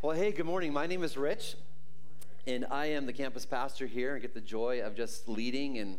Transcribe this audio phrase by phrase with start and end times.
[0.00, 0.72] Well, hey, good morning.
[0.72, 1.56] My name is Rich,
[2.46, 5.98] and I am the campus pastor here and get the joy of just leading and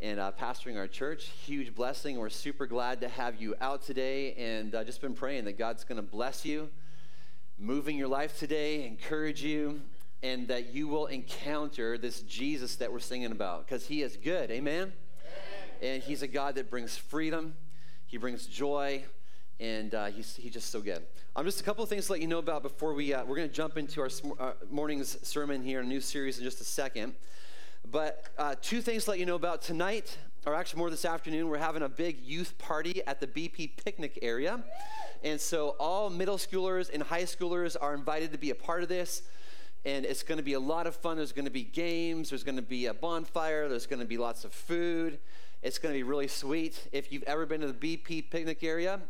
[0.00, 1.26] and uh, pastoring our church.
[1.26, 2.18] Huge blessing.
[2.18, 5.84] We're super glad to have you out today, and uh, just been praying that God's
[5.84, 6.70] going to bless you,
[7.56, 9.80] moving your life today, encourage you,
[10.24, 14.50] and that you will encounter this Jesus that we're singing about because He is good.
[14.50, 14.92] Amen.
[14.92, 14.92] Amen.
[15.80, 17.54] And He's a God that brings freedom.
[18.08, 19.04] He brings joy
[19.60, 21.02] and uh, he's, he's just so good.
[21.36, 23.36] Um, just a couple of things to let you know about before we, uh, we're
[23.36, 24.10] going to jump into our
[24.40, 27.14] uh, morning's sermon here, a new series in just a second.
[27.90, 31.48] But uh, two things to let you know about tonight, or actually more this afternoon,
[31.48, 34.64] we're having a big youth party at the BP picnic area.
[35.22, 38.88] And so all middle schoolers and high schoolers are invited to be a part of
[38.88, 39.22] this.
[39.84, 41.18] And it's going to be a lot of fun.
[41.18, 44.16] There's going to be games, there's going to be a bonfire, there's going to be
[44.16, 45.18] lots of food.
[45.62, 46.88] It's going to be really sweet.
[46.92, 49.00] If you've ever been to the BP picnic area,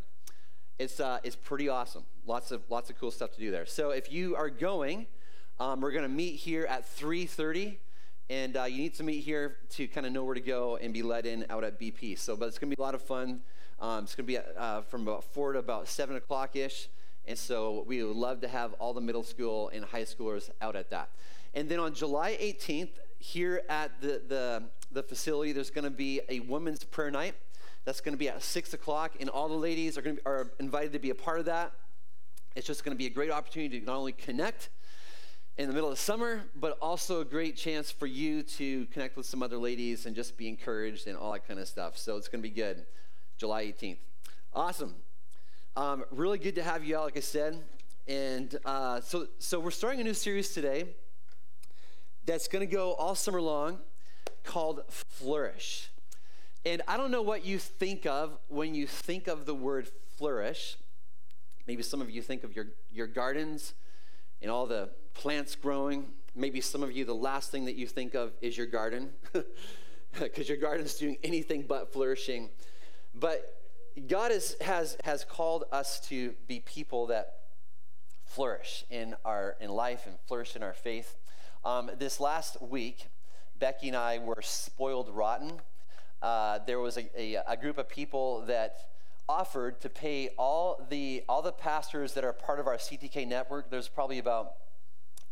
[0.79, 2.05] it's, uh, it's pretty awesome.
[2.27, 3.67] Lots of, lots of cool stuff to do there.
[3.67, 5.07] So if you are going,
[5.61, 7.77] um, we're going to meet here at 3.30
[8.31, 10.95] and uh, you need to meet here to kind of know where to go and
[10.95, 13.03] be led in out at bp so but it's going to be a lot of
[13.03, 13.41] fun
[13.81, 16.89] um, it's going to be uh, from about 4 to about 7 o'clock ish
[17.27, 20.75] and so we would love to have all the middle school and high schoolers out
[20.75, 21.11] at that
[21.55, 26.21] and then on july 18th here at the, the, the facility there's going to be
[26.29, 27.35] a women's prayer night
[27.85, 30.27] that's going to be at 6 o'clock, and all the ladies are, going to be,
[30.27, 31.73] are invited to be a part of that.
[32.57, 34.71] It's just going to be a great opportunity to not only connect
[35.57, 39.27] in the middle of summer, but also a great chance for you to connect with
[39.27, 41.97] some other ladies and just be encouraged and all that kind of stuff.
[41.97, 42.87] So it's going to be good.
[43.37, 43.99] July 18th.
[44.53, 44.95] Awesome.
[45.77, 47.61] Um, really good to have you out, like I said.
[48.07, 50.87] And uh, so, so we're starting a new series today
[52.27, 53.79] that's going to go all summer long
[54.45, 55.91] called Flourish.
[56.67, 60.79] And I don't know what you think of when you think of the word flourish.
[61.67, 63.75] Maybe some of you think of your, your gardens
[64.41, 66.07] and all the plants growing.
[66.35, 69.11] Maybe some of you, the last thing that you think of is your garden,
[70.19, 72.49] because your garden's doing anything but flourishing.
[73.15, 73.61] But
[74.09, 77.41] God is, has, has called us to be people that
[78.25, 81.15] flourish in our in life and flourish in our faith.
[81.63, 83.09] Um, this last week,
[83.59, 85.61] Becky and I were spoiled rotten
[86.25, 88.89] uh, there was a, a, a, group of people that
[89.29, 93.71] offered to pay all the all the pastors that are part of our CTK network.
[93.71, 94.55] There's probably about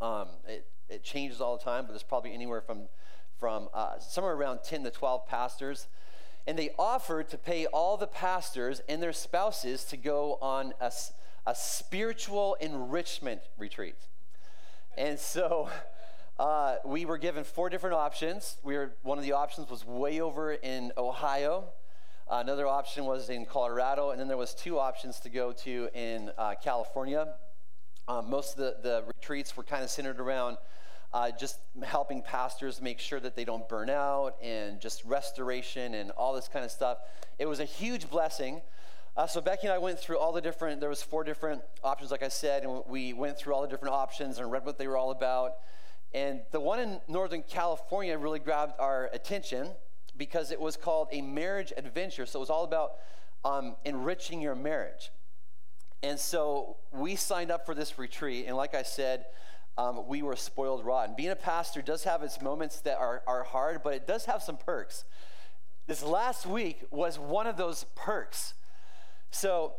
[0.02, 2.88] um, it, it, changes all the time, but there's probably anywhere from
[3.40, 5.86] from uh, somewhere around 10 to 12 pastors.
[6.46, 10.92] And they offered to pay all the pastors and their spouses to go on a,
[11.46, 13.96] a spiritual enrichment retreat.
[14.98, 15.70] And so
[16.42, 18.56] uh, we were given four different options.
[18.64, 21.66] We were, one of the options was way over in Ohio.
[22.28, 25.88] Uh, another option was in Colorado, and then there was two options to go to
[25.94, 27.28] in uh, California.
[28.08, 30.56] Um, most of the, the retreats were kind of centered around
[31.12, 36.10] uh, just helping pastors make sure that they don't burn out and just restoration and
[36.10, 36.98] all this kind of stuff.
[37.38, 38.62] It was a huge blessing.
[39.16, 40.80] Uh, so Becky and I went through all the different.
[40.80, 43.94] There was four different options, like I said, and we went through all the different
[43.94, 45.52] options and read what they were all about.
[46.14, 49.70] And the one in Northern California really grabbed our attention
[50.16, 52.26] because it was called a marriage adventure.
[52.26, 52.92] So it was all about
[53.44, 55.10] um, enriching your marriage.
[56.02, 58.46] And so we signed up for this retreat.
[58.46, 59.26] And like I said,
[59.78, 61.14] um, we were spoiled rotten.
[61.16, 64.42] Being a pastor does have its moments that are, are hard, but it does have
[64.42, 65.04] some perks.
[65.86, 68.54] This last week was one of those perks.
[69.30, 69.74] So,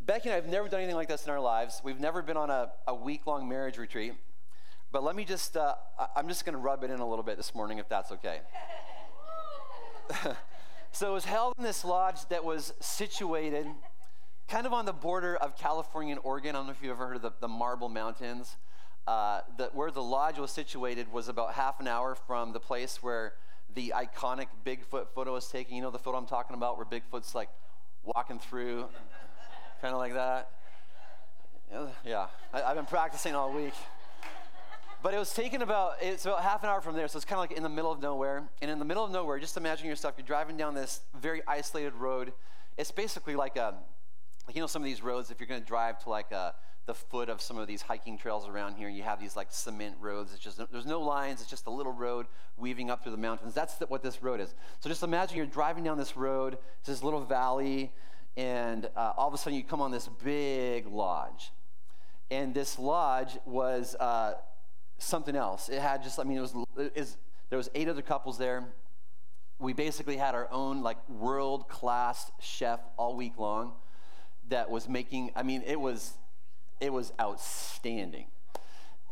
[0.00, 1.80] Becky and I have never done anything like this in our lives.
[1.82, 4.12] We've never been on a, a week long marriage retreat.
[4.94, 5.74] But let me just, uh,
[6.14, 8.42] I'm just going to rub it in a little bit this morning, if that's okay.
[10.92, 13.66] so it was held in this lodge that was situated
[14.46, 16.54] kind of on the border of California and Oregon.
[16.54, 18.54] I don't know if you've ever heard of the, the Marble Mountains.
[19.04, 23.02] Uh, the, where the lodge was situated was about half an hour from the place
[23.02, 23.32] where
[23.74, 25.74] the iconic Bigfoot photo was taken.
[25.74, 27.48] You know the photo I'm talking about, where Bigfoot's like
[28.04, 28.84] walking through,
[29.82, 30.50] kind of like that.
[32.04, 33.74] Yeah, I, I've been practicing all week.
[35.04, 37.36] But it was taken about, it's about half an hour from there, so it's kind
[37.36, 38.48] of like in the middle of nowhere.
[38.62, 41.92] And in the middle of nowhere, just imagine yourself, you're driving down this very isolated
[41.92, 42.32] road.
[42.78, 43.74] It's basically like a,
[44.46, 46.54] like you know, some of these roads, if you're going to drive to like a,
[46.86, 49.96] the foot of some of these hiking trails around here, you have these like cement
[50.00, 50.32] roads.
[50.32, 52.24] It's just, there's no lines, it's just a little road
[52.56, 53.52] weaving up through the mountains.
[53.52, 54.54] That's the, what this road is.
[54.80, 57.92] So just imagine you're driving down this road, it's this little valley,
[58.38, 61.52] and uh, all of a sudden you come on this big lodge.
[62.30, 64.36] And this lodge was, uh,
[64.98, 65.68] something else.
[65.68, 67.16] It had just, I mean, it was, it was
[67.50, 68.64] there was eight other couples there.
[69.58, 73.72] We basically had our own like world class chef all week long
[74.48, 76.14] that was making, I mean, it was
[76.80, 78.26] It was outstanding.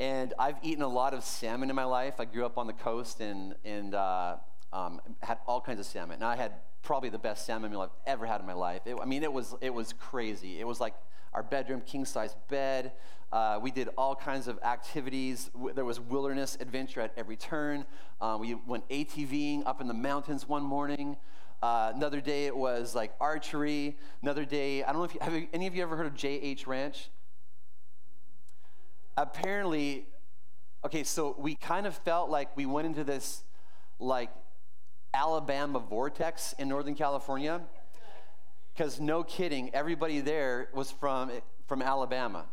[0.00, 2.14] And I've eaten a lot of salmon in my life.
[2.18, 4.36] I grew up on the coast and, and uh,
[4.72, 6.16] um, had all kinds of salmon.
[6.16, 6.52] And I had
[6.82, 8.82] probably the best salmon meal I've ever had in my life.
[8.84, 10.58] It, I mean, it was, it was crazy.
[10.58, 10.94] It was like
[11.32, 12.92] our bedroom, king size bed.
[13.32, 15.50] Uh, we did all kinds of activities.
[15.74, 17.86] There was wilderness adventure at every turn.
[18.20, 21.16] Um, we went ATVing up in the mountains one morning.
[21.62, 23.96] Uh, another day it was like archery.
[24.20, 26.66] Another day, I don't know if you, have any of you ever heard of JH
[26.66, 27.08] Ranch?
[29.16, 30.06] Apparently,
[30.84, 33.44] okay, so we kind of felt like we went into this
[33.98, 34.30] like
[35.14, 37.62] Alabama vortex in Northern California.
[38.74, 41.30] Because no kidding, everybody there was from,
[41.66, 42.46] from Alabama.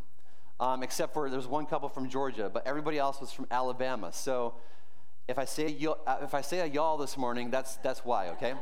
[0.59, 4.11] Um, except for there's one couple from Georgia, but everybody else was from Alabama.
[4.11, 4.55] So
[5.29, 8.55] if I say uh, if I say a y'all this morning, that's that's why, okay?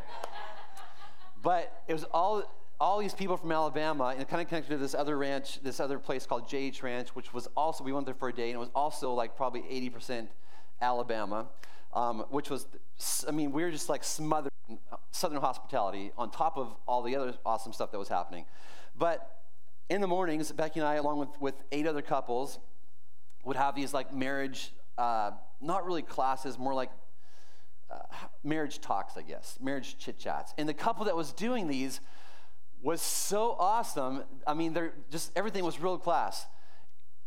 [1.42, 2.44] but it was all
[2.80, 5.80] all these people from Alabama, and it kind of connected to this other ranch, this
[5.80, 8.56] other place called JH Ranch, which was also we went there for a day, and
[8.56, 10.28] it was also like probably 80%
[10.82, 11.48] Alabama,
[11.94, 12.68] um, which was
[13.28, 14.52] I mean we were just like smothered
[15.12, 18.46] Southern hospitality on top of all the other awesome stuff that was happening,
[18.98, 19.38] but
[19.90, 22.60] in the mornings, Becky and I, along with, with eight other couples,
[23.46, 25.32] would have these like marriage uh,
[25.62, 26.92] not really classes, more like
[27.90, 28.00] uh,
[28.44, 30.54] marriage talks, I guess, marriage chit chats.
[30.58, 32.02] And the couple that was doing these
[32.82, 34.24] was so awesome.
[34.46, 36.46] I mean, they're just everything was real class.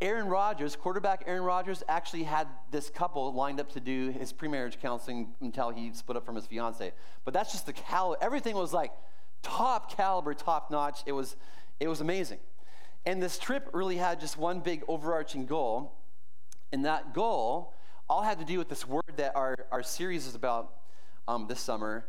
[0.00, 4.80] Aaron Rodgers, quarterback Aaron Rodgers, actually had this couple lined up to do his pre-marriage
[4.80, 6.92] counseling until he split up from his fiance.
[7.24, 8.22] But that's just the caliber.
[8.22, 8.92] Everything was like
[9.42, 11.00] top caliber, top notch.
[11.04, 11.36] It was,
[11.80, 12.38] it was amazing.
[13.04, 15.92] And this trip really had just one big overarching goal,
[16.72, 17.74] and that goal
[18.08, 20.74] all had to do with this word that our, our series is about
[21.28, 22.06] um, this summer.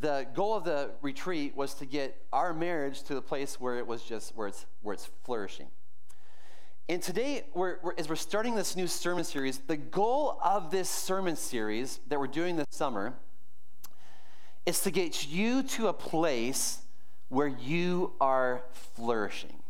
[0.00, 3.86] The goal of the retreat was to get our marriage to the place where it
[3.86, 5.68] was just where it's where it's flourishing.
[6.86, 10.90] And today, we're, we're, as we're starting this new sermon series, the goal of this
[10.90, 13.14] sermon series that we're doing this summer
[14.66, 16.80] is to get you to a place
[17.30, 18.64] where you are
[18.94, 19.62] flourishing,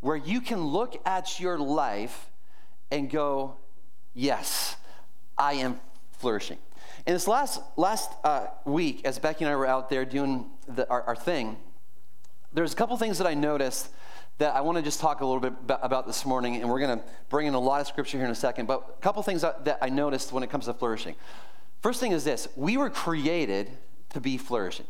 [0.00, 2.30] where you can look at your life
[2.90, 3.56] and go,
[4.14, 4.76] Yes,
[5.36, 5.78] I am
[6.12, 6.56] flourishing.
[7.06, 10.88] And this last, last uh, week, as Becky and I were out there doing the,
[10.88, 11.58] our, our thing,
[12.54, 13.90] there's a couple things that I noticed
[14.40, 15.52] that I want to just talk a little bit
[15.82, 18.32] about this morning, and we're going to bring in a lot of scripture here in
[18.32, 18.64] a second.
[18.64, 21.14] But a couple things that I noticed when it comes to flourishing.
[21.82, 23.70] First thing is this we were created
[24.10, 24.86] to be flourishing.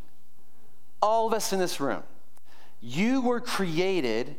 [1.03, 2.05] All of us in this room.
[2.81, 4.37] You were created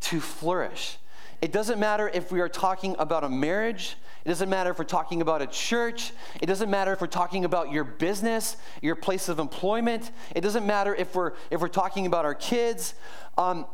[0.00, 0.96] to flourish.
[1.42, 4.84] It doesn't matter if we are talking about a marriage, it doesn't matter if we're
[4.84, 6.12] talking about a church.
[6.40, 10.10] It doesn't matter if we're talking about your business, your place of employment.
[10.34, 12.94] It doesn't matter if we're, if we're talking about our kids.
[13.36, 13.66] Um,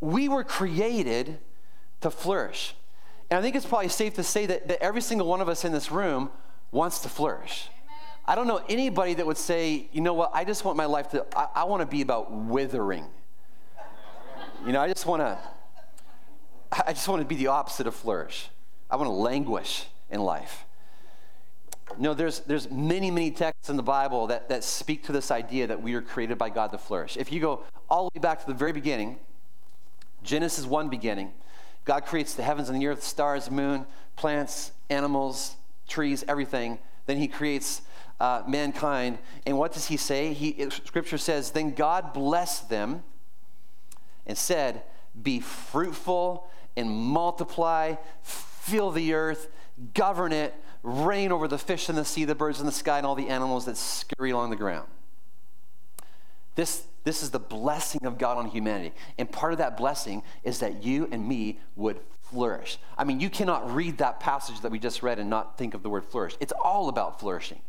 [0.00, 1.38] we were created
[2.00, 2.74] to flourish.
[3.30, 5.64] And I think it's probably safe to say that, that every single one of us
[5.64, 6.30] in this room
[6.72, 7.68] wants to flourish.
[8.26, 11.10] I don't know anybody that would say, you know what, I just want my life
[11.10, 13.06] to, I, I want to be about withering.
[14.64, 15.38] You know, I just want to,
[16.86, 18.48] I just want to be the opposite of flourish.
[18.90, 20.64] I want to languish in life.
[21.98, 25.66] No, there's, there's many, many texts in the Bible that, that speak to this idea
[25.66, 27.16] that we are created by God to flourish.
[27.16, 29.18] If you go all the way back to the very beginning,
[30.22, 31.32] Genesis 1 beginning,
[31.84, 33.86] God creates the heavens and the earth, stars, moon,
[34.16, 35.56] plants, animals,
[35.88, 36.78] trees, everything.
[37.06, 37.82] Then he creates
[38.20, 39.18] uh, mankind.
[39.46, 40.32] And what does he say?
[40.32, 43.02] He, scripture says, Then God blessed them
[44.26, 44.82] and said,
[45.20, 49.48] Be fruitful and multiply, fill the earth,
[49.94, 53.06] govern it, reign over the fish in the sea, the birds in the sky, and
[53.06, 54.88] all the animals that scurry along the ground.
[56.54, 58.92] This, this is the blessing of God on humanity.
[59.18, 62.78] And part of that blessing is that you and me would flourish.
[62.96, 65.82] I mean, you cannot read that passage that we just read and not think of
[65.82, 66.36] the word flourish.
[66.40, 67.60] It's all about flourishing,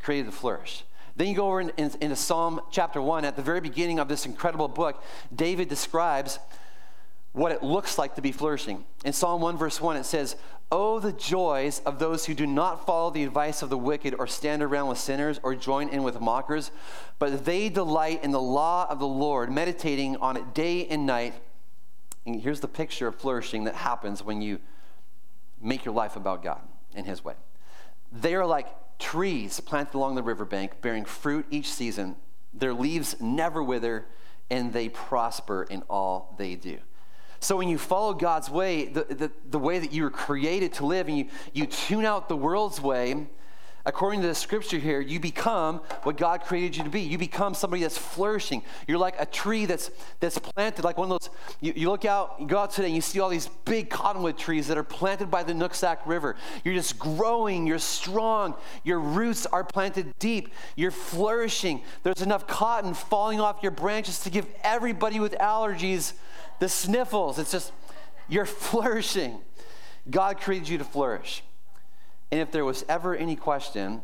[0.00, 0.84] created to flourish.
[1.16, 3.24] Then you go over in, in, into Psalm chapter 1.
[3.24, 5.02] At the very beginning of this incredible book,
[5.34, 6.38] David describes
[7.32, 8.84] what it looks like to be flourishing.
[9.04, 10.36] In Psalm 1, verse 1, it says,
[10.72, 14.26] Oh, the joys of those who do not follow the advice of the wicked, or
[14.26, 16.70] stand around with sinners, or join in with mockers,
[17.18, 21.34] but they delight in the law of the Lord, meditating on it day and night.
[22.24, 24.60] And here's the picture of flourishing that happens when you
[25.60, 26.60] make your life about God
[26.94, 27.34] and His way.
[28.12, 28.68] They are like
[28.98, 32.16] trees planted along the riverbank, bearing fruit each season.
[32.54, 34.06] Their leaves never wither,
[34.50, 36.78] and they prosper in all they do.
[37.40, 40.86] So when you follow God's way, the, the, the way that you were created to
[40.86, 43.26] live, and you, you tune out the world's way,
[43.86, 47.00] according to the scripture here, you become what God created you to be.
[47.00, 48.62] You become somebody that's flourishing.
[48.86, 51.30] You're like a tree that's that's planted, like one of those.
[51.62, 54.36] You, you look out, you go out today, and you see all these big cottonwood
[54.36, 56.36] trees that are planted by the Nooksack River.
[56.62, 57.66] You're just growing.
[57.66, 58.54] You're strong.
[58.84, 60.52] Your roots are planted deep.
[60.76, 61.80] You're flourishing.
[62.02, 66.12] There's enough cotton falling off your branches to give everybody with allergies
[66.60, 67.38] the sniffles.
[67.38, 67.72] It's just
[68.28, 69.40] you're flourishing.
[70.08, 71.42] God created you to flourish.
[72.30, 74.02] And if there was ever any question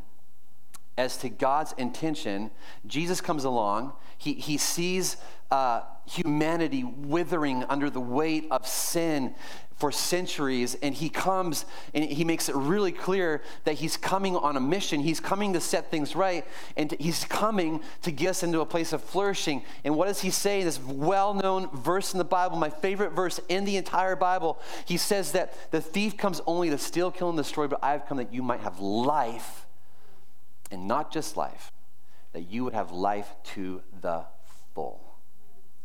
[0.99, 2.51] as to God's intention,
[2.87, 3.93] Jesus comes along.
[4.19, 5.17] He, he sees
[5.51, 9.35] uh, humanity withering under the weight of sin
[9.77, 14.57] for centuries, and he comes and he makes it really clear that he's coming on
[14.57, 15.01] a mission.
[15.01, 16.47] He's coming to set things right,
[16.79, 19.63] and he's coming to get us into a place of flourishing.
[19.85, 23.39] And what does he say this well known verse in the Bible, my favorite verse
[23.51, 24.59] in the entire Bible?
[24.87, 28.07] He says that the thief comes only to steal, kill, and destroy, but I have
[28.07, 29.67] come that you might have life,
[30.71, 31.71] and not just life,
[32.37, 34.23] that you would have life to the
[34.75, 35.01] full.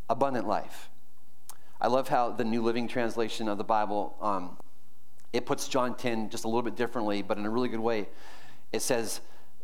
[0.10, 0.89] Abundant life.
[1.79, 4.58] I love how the New Living Translation of the Bible um,
[5.31, 8.10] it puts John 10 just a little bit differently, but in a really good way.
[8.74, 9.22] It says,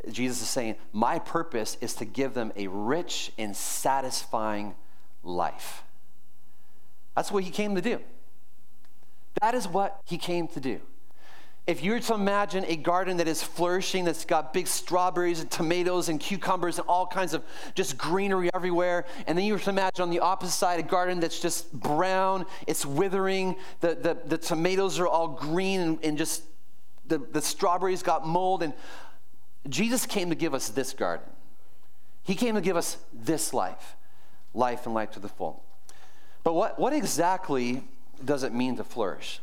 [0.10, 4.74] Jesus is saying, My purpose is to give them a rich and satisfying
[5.26, 5.84] life.
[7.18, 8.00] That's what he came to do.
[9.42, 10.80] That is what he came to do
[11.68, 15.52] if you were to imagine a garden that is flourishing, that's got big strawberries and
[15.52, 17.44] tomatoes and cucumbers and all kinds of
[17.76, 21.20] just greenery everywhere, and then you were to imagine on the opposite side a garden
[21.20, 26.44] that's just brown, it's withering, the, the, the tomatoes are all green and, and just
[27.06, 28.64] the, the strawberries got mold.
[28.64, 28.74] And
[29.68, 31.28] Jesus came to give us this garden.
[32.24, 33.98] He came to give us this life,
[34.54, 35.64] life and life to the full.
[36.46, 37.84] But what, what exactly
[38.24, 39.42] does it mean to flourish?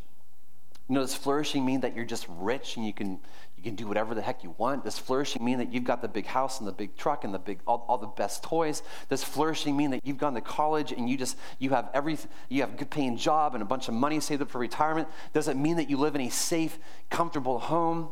[0.88, 3.20] You know, does flourishing mean that you're just rich and you can
[3.56, 4.84] you can do whatever the heck you want?
[4.84, 7.38] Does flourishing mean that you've got the big house and the big truck and the
[7.38, 8.82] big all, all the best toys?
[9.08, 12.18] Does flourishing mean that you've gone to college and you just you have every
[12.50, 15.08] you have a good paying job and a bunch of money saved up for retirement?
[15.32, 18.10] Does it mean that you live in a safe, comfortable home?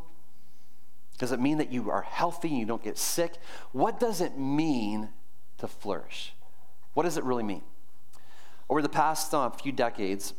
[1.19, 3.35] Does it mean that you are healthy and you don't get sick?
[3.73, 5.11] What does it mean
[5.59, 6.33] to flourish?
[6.95, 7.63] What does it really mean?
[8.71, 10.33] Over the past uh, few decades,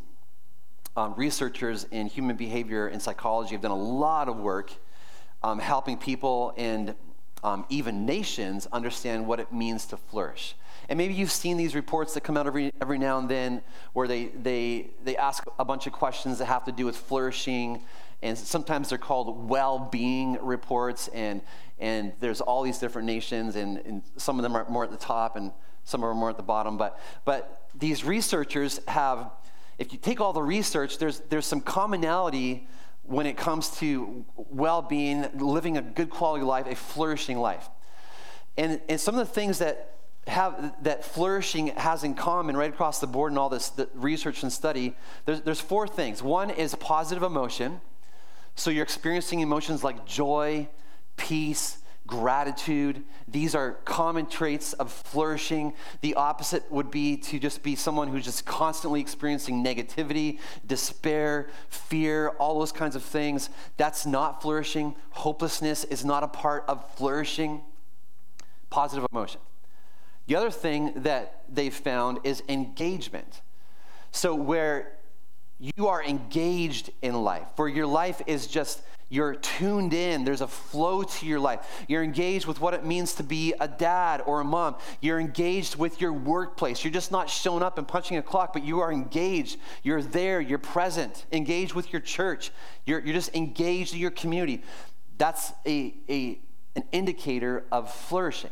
[0.95, 4.73] um, researchers in human behavior and psychology have done a lot of work
[5.41, 6.95] um, helping people and
[7.43, 10.55] um, even nations understand what it means to flourish.
[10.89, 13.61] And maybe you've seen these reports that come out every, every now and then
[13.93, 17.81] where they, they, they ask a bunch of questions that have to do with flourishing.
[18.21, 21.09] And sometimes they're called well being reports.
[21.09, 21.41] And,
[21.79, 24.97] and there's all these different nations, and, and some of them are more at the
[24.97, 25.51] top and
[25.83, 26.77] some of them are more at the bottom.
[26.77, 29.31] But, but these researchers have
[29.77, 32.67] if you take all the research, there's, there's some commonality
[33.03, 37.69] when it comes to well being, living a good quality life, a flourishing life.
[38.57, 39.93] And, and some of the things that
[40.27, 44.53] have that flourishing has in common right across the board in all this research and
[44.53, 47.81] study there's, there's four things one is positive emotion
[48.55, 50.65] so you're experiencing emotions like joy
[51.17, 53.03] peace gratitude.
[53.27, 55.73] These are common traits of flourishing.
[56.01, 62.29] The opposite would be to just be someone who's just constantly experiencing negativity, despair, fear,
[62.39, 63.49] all those kinds of things.
[63.77, 64.95] That's not flourishing.
[65.11, 67.61] Hopelessness is not a part of flourishing.
[68.69, 69.39] Positive emotion.
[70.27, 73.41] The other thing that they've found is engagement.
[74.11, 74.93] So, where
[75.59, 80.23] you are engaged in life, where your life is just you're tuned in.
[80.23, 81.59] There's a flow to your life.
[81.87, 84.75] You're engaged with what it means to be a dad or a mom.
[85.01, 86.83] You're engaged with your workplace.
[86.83, 89.57] You're just not showing up and punching a clock, but you are engaged.
[89.83, 90.41] You're there.
[90.41, 91.25] You're present.
[91.31, 92.51] Engaged with your church.
[92.85, 94.63] You're, you're just engaged in your community.
[95.17, 96.39] That's a, a,
[96.75, 98.51] an indicator of flourishing.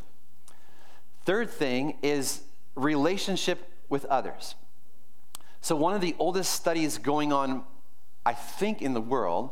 [1.26, 2.42] Third thing is
[2.76, 4.56] relationship with others.
[5.62, 7.64] So, one of the oldest studies going on,
[8.26, 9.52] I think, in the world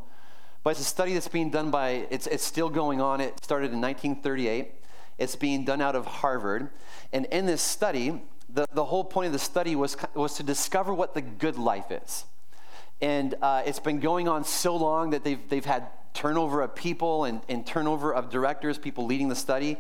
[0.63, 3.22] but it's a study that's being done by, it's, it's still going on.
[3.22, 4.72] It started in 1938.
[5.18, 6.70] It's being done out of Harvard.
[7.13, 10.94] And in this study, the, the whole point of the study was, was to discover
[10.94, 12.25] what the good life is.
[13.01, 17.24] And uh, it's been going on so long that they've, they've had turnover of people
[17.24, 19.78] and, and turnover of directors, people leading the study.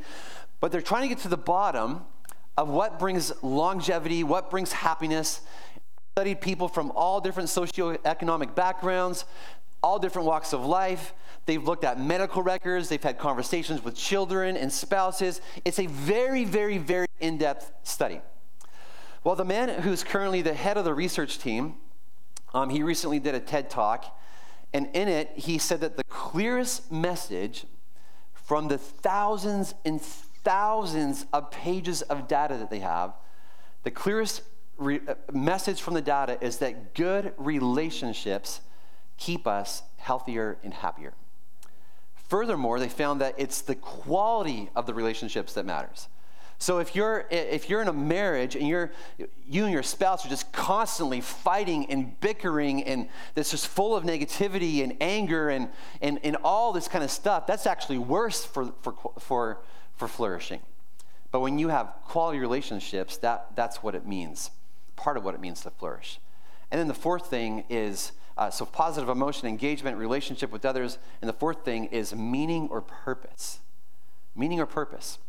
[0.61, 2.01] But they're trying to get to the bottom
[2.57, 5.41] of what brings longevity, what brings happiness.
[6.15, 9.25] Studied people from all different socioeconomic backgrounds
[9.81, 11.13] all different walks of life.
[11.45, 15.41] They've looked at medical records, they've had conversations with children and spouses.
[15.65, 18.21] It's a very, very, very in depth study.
[19.23, 21.75] Well, the man who's currently the head of the research team,
[22.53, 24.17] um, he recently did a TED talk,
[24.73, 27.65] and in it, he said that the clearest message
[28.33, 33.13] from the thousands and thousands of pages of data that they have,
[33.83, 34.41] the clearest
[34.77, 38.61] re- uh, message from the data is that good relationships
[39.19, 41.13] keep us healthier and happier.
[42.29, 46.07] Furthermore, they found that it's the quality of the relationships that matters.
[46.61, 48.91] So if you're if you're in a marriage and you're
[49.47, 54.03] you and your spouse are just constantly fighting and bickering and that's just full of
[54.03, 55.69] negativity and anger and
[56.01, 59.61] and, and all this kind of stuff, that's actually worse for for for
[59.95, 60.59] for flourishing.
[61.31, 64.51] But when you have quality relationships, that that's what it means.
[64.97, 66.19] Part of what it means to flourish.
[66.71, 70.97] And then the fourth thing is uh, so positive emotion, engagement, relationship with others.
[71.21, 73.59] And the fourth thing is meaning or purpose.
[74.35, 75.19] Meaning or purpose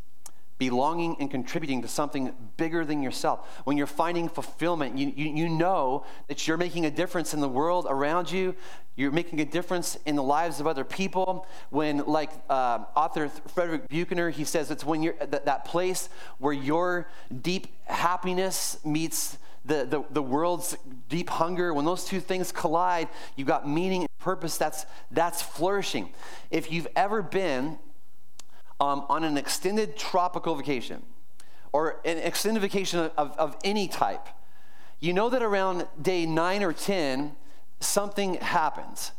[0.61, 3.49] belonging and contributing to something bigger than yourself.
[3.65, 7.49] When you're finding fulfillment, you, you, you, know that you're making a difference in the
[7.49, 8.55] world around you.
[8.95, 11.47] You're making a difference in the lives of other people.
[11.71, 17.09] When, like uh, author Frederick Buechner, he says it's when you're that place where your
[17.41, 20.77] deep happiness meets the, the, the world's
[21.09, 24.57] deep hunger, when those two things collide, you've got meaning and purpose.
[24.57, 26.11] That's, that's flourishing.
[26.51, 27.79] If you've ever been
[28.81, 31.03] um, on an extended tropical vacation
[31.73, 34.27] or an extended vacation of, of any type,
[34.99, 37.37] you know that around day nine or 10,
[37.81, 39.13] something happens.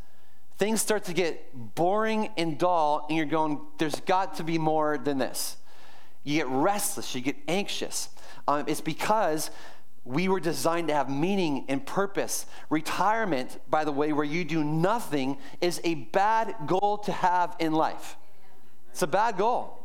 [0.57, 4.97] Things start to get boring and dull, and you're going, there's got to be more
[4.97, 5.57] than this.
[6.23, 8.09] You get restless, you get anxious.
[8.47, 9.49] Um, it's because
[10.03, 12.45] we were designed to have meaning and purpose.
[12.69, 17.71] Retirement, by the way, where you do nothing, is a bad goal to have in
[17.73, 18.17] life.
[18.91, 19.77] It's a bad goal.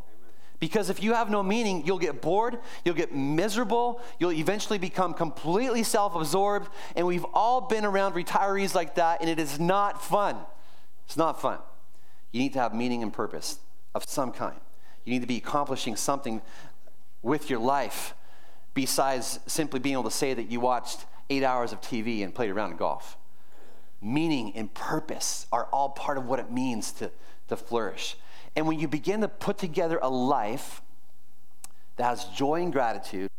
[0.59, 5.13] Because if you have no meaning, you'll get bored, you'll get miserable, you'll eventually become
[5.13, 6.71] completely self absorbed.
[6.95, 10.37] And we've all been around retirees like that, and it is not fun.
[11.05, 11.59] It's not fun.
[12.33, 13.59] You need to have meaning and purpose
[13.95, 14.59] of some kind.
[15.05, 16.41] You need to be accomplishing something
[17.23, 18.15] with your life
[18.77, 22.51] besides simply being able to say that you watched eight hours of TV and played
[22.51, 23.17] around in golf.
[24.03, 27.11] Meaning and purpose are all part of what it means to,
[27.49, 28.17] to flourish.
[28.55, 30.83] And when you begin to put together a life
[31.97, 33.31] that has joy and gratitude,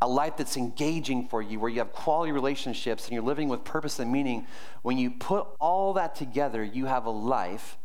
[0.00, 3.62] a life that's engaging for you, where you have quality relationships and you're living with
[3.62, 4.46] purpose and meaning,
[4.80, 7.76] when you put all that together, you have a life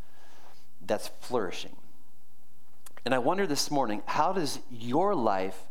[0.85, 1.75] that's flourishing.
[3.03, 5.65] And I wonder this morning, how does your life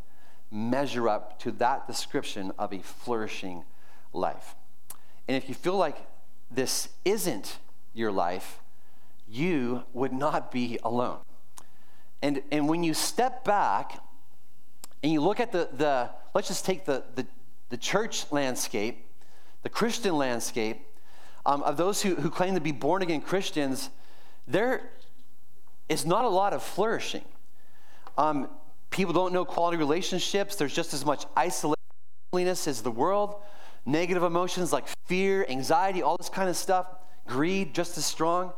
[0.52, 3.64] measure up to that description of a flourishing
[4.12, 4.54] life?
[5.26, 5.96] And if you feel like
[6.50, 7.58] this isn't
[7.94, 8.60] your life,
[9.28, 11.18] you would not be alone.
[12.20, 13.98] And, and when you step back
[15.02, 17.26] and you look at the, the let's just take the, the,
[17.70, 19.06] the church landscape,
[19.62, 20.80] the Christian landscape,
[21.44, 23.90] um, of those who, who claim to be born again Christians,
[24.46, 24.90] there
[25.88, 27.24] is not a lot of flourishing.
[28.16, 28.48] Um,
[28.92, 30.54] people don't know quality relationships.
[30.54, 31.76] There's just as much isolation
[32.34, 33.42] as the world.
[33.84, 36.86] Negative emotions like fear, anxiety, all this kind of stuff.
[37.26, 38.52] Greed, just as strong.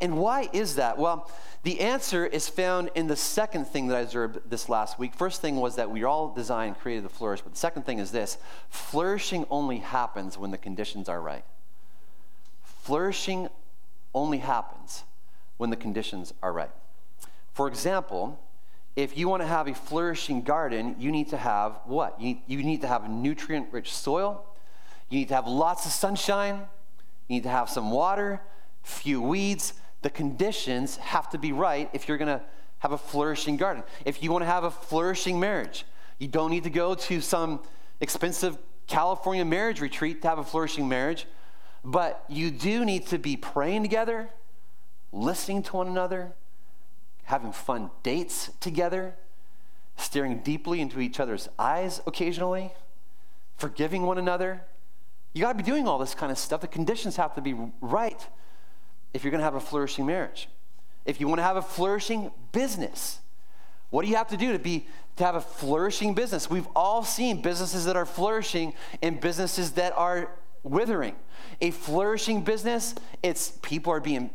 [0.00, 0.98] And why is that?
[0.98, 1.30] Well,
[1.62, 5.14] the answer is found in the second thing that I observed this last week.
[5.14, 7.40] First thing was that we all designed, created to flourish.
[7.40, 11.44] But the second thing is this flourishing only happens when the conditions are right.
[12.62, 13.48] Flourishing
[14.14, 15.04] only happens
[15.56, 16.70] when the conditions are right.
[17.52, 18.38] For example,
[18.96, 22.20] if you want to have a flourishing garden, you need to have what?
[22.20, 24.44] You need, you need to have nutrient rich soil,
[25.08, 26.66] you need to have lots of sunshine,
[27.28, 28.40] you need to have some water
[28.88, 29.74] few weeds.
[30.02, 32.42] The conditions have to be right if you're going to
[32.78, 33.82] have a flourishing garden.
[34.04, 35.84] If you want to have a flourishing marriage,
[36.18, 37.60] you don't need to go to some
[38.00, 41.26] expensive California marriage retreat to have a flourishing marriage,
[41.84, 44.30] but you do need to be praying together,
[45.12, 46.32] listening to one another,
[47.28, 49.14] having fun dates together,
[49.98, 52.72] staring deeply into each other's eyes occasionally,
[53.58, 54.62] forgiving one another.
[55.34, 56.62] You got to be doing all this kind of stuff.
[56.62, 58.26] The conditions have to be right
[59.12, 60.48] if you're going to have a flourishing marriage.
[61.04, 63.18] If you want to have a flourishing business,
[63.90, 64.86] what do you have to do to be
[65.16, 66.48] to have a flourishing business?
[66.48, 70.30] We've all seen businesses that are flourishing and businesses that are
[70.62, 71.14] withering.
[71.60, 74.30] A flourishing business, it's people are being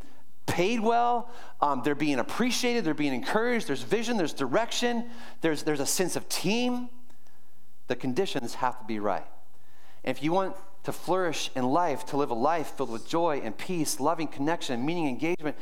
[0.45, 1.29] paid well,
[1.62, 5.10] um, they're being appreciated, they're being encouraged, there's vision, there's direction,
[5.41, 6.89] there's, there's a sense of team.
[7.88, 9.25] The conditions have to be right.
[10.03, 13.41] And if you want to flourish in life, to live a life filled with joy
[13.43, 15.58] and peace, loving connection, meaning engagement,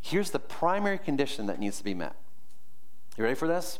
[0.00, 2.14] here's the primary condition that needs to be met.
[3.16, 3.78] You ready for this?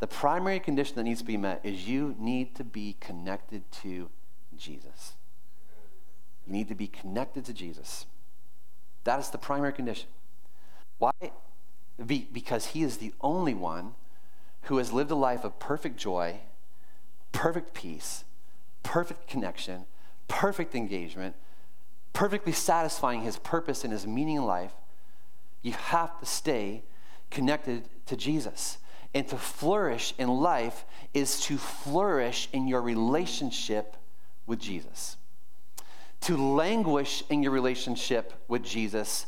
[0.00, 4.10] The primary condition that needs to be met is you need to be connected to
[4.56, 5.14] Jesus.
[6.46, 8.06] You need to be connected to Jesus.
[9.08, 10.06] That is the primary condition.
[10.98, 11.12] Why?
[12.04, 13.94] Be, because he is the only one
[14.64, 16.40] who has lived a life of perfect joy,
[17.32, 18.24] perfect peace,
[18.82, 19.86] perfect connection,
[20.28, 21.36] perfect engagement,
[22.12, 24.74] perfectly satisfying his purpose and his meaning in life.
[25.62, 26.82] You have to stay
[27.30, 28.76] connected to Jesus.
[29.14, 33.96] And to flourish in life is to flourish in your relationship
[34.46, 35.16] with Jesus.
[36.22, 39.26] To languish in your relationship with Jesus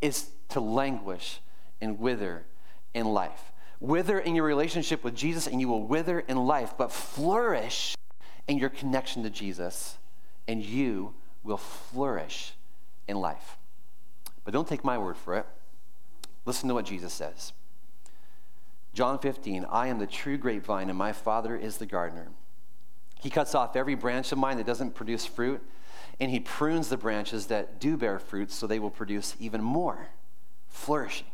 [0.00, 1.40] is to languish
[1.80, 2.44] and wither
[2.94, 3.52] in life.
[3.80, 7.94] Wither in your relationship with Jesus, and you will wither in life, but flourish
[8.48, 9.98] in your connection to Jesus,
[10.48, 12.54] and you will flourish
[13.06, 13.56] in life.
[14.44, 15.46] But don't take my word for it.
[16.44, 17.52] Listen to what Jesus says.
[18.94, 22.28] John 15, I am the true grapevine, and my Father is the gardener.
[23.20, 25.62] He cuts off every branch of mine that doesn't produce fruit,
[26.20, 30.08] and he prunes the branches that do bear fruit so they will produce even more,
[30.68, 31.26] flourishing.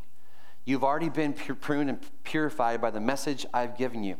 [0.64, 4.16] You've already been pruned and purified by the message I've given you.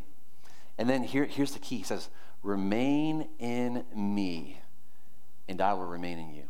[0.77, 2.11] And then here, here's the key He says,
[2.43, 4.61] Remain in me,
[5.49, 6.45] and I will remain in you.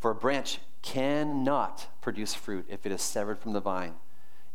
[0.00, 3.94] For a branch cannot produce fruit if it is severed from the vine,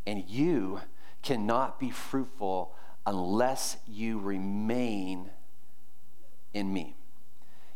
[0.05, 0.81] and you
[1.21, 5.29] cannot be fruitful unless you remain
[6.53, 6.96] in me.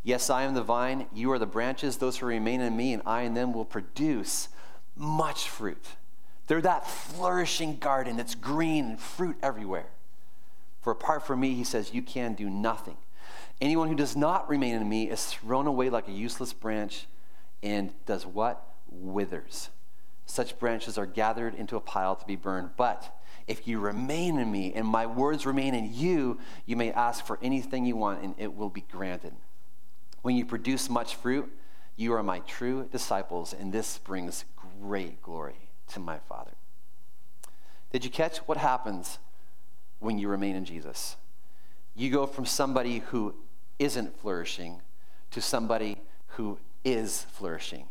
[0.04, 1.98] Yes, I am the vine, you are the branches.
[1.98, 4.50] Those who remain in me and I in them will produce
[4.96, 5.86] much fruit.
[6.48, 9.88] They're that flourishing garden that's green and fruit everywhere.
[10.82, 12.98] For apart from me, he says, you can do nothing.
[13.62, 17.06] Anyone who does not remain in me is thrown away like a useless branch
[17.62, 18.64] and does what?
[18.90, 19.70] Withers.
[20.26, 22.72] Such branches are gathered into a pile to be burned.
[22.76, 23.16] But
[23.48, 27.38] if you remain in me and my words remain in you, you may ask for
[27.44, 29.34] anything you want and it will be granted.
[30.22, 31.52] When you produce much fruit,
[31.96, 34.46] you are my true disciples, and this brings
[34.82, 36.52] great glory to my Father.
[37.92, 39.20] Did you catch what happens
[40.00, 41.18] when you remain in Jesus?
[41.96, 43.36] You go from somebody who
[43.80, 44.82] isn't flourishing
[45.32, 47.86] to somebody who is flourishing.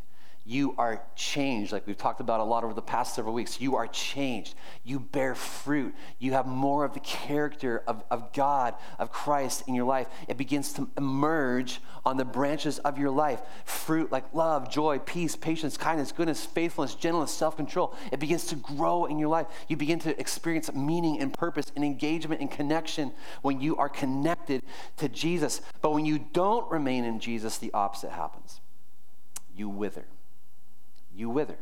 [0.46, 3.60] You are changed, like we've talked about a lot over the past several weeks.
[3.60, 4.54] You are changed.
[4.84, 5.94] You bear fruit.
[6.18, 10.08] You have more of the character of, of God, of Christ in your life.
[10.28, 13.42] It begins to emerge on the branches of your life.
[13.66, 17.94] Fruit like love, joy, peace, patience, kindness, goodness, faithfulness, gentleness, self control.
[18.10, 19.46] It begins to grow in your life.
[19.68, 24.62] You begin to experience meaning and purpose and engagement and connection when you are connected
[24.96, 25.60] to Jesus.
[25.82, 28.62] But when you don't remain in Jesus, the opposite happens.
[29.54, 30.06] You wither
[31.20, 31.58] you wither.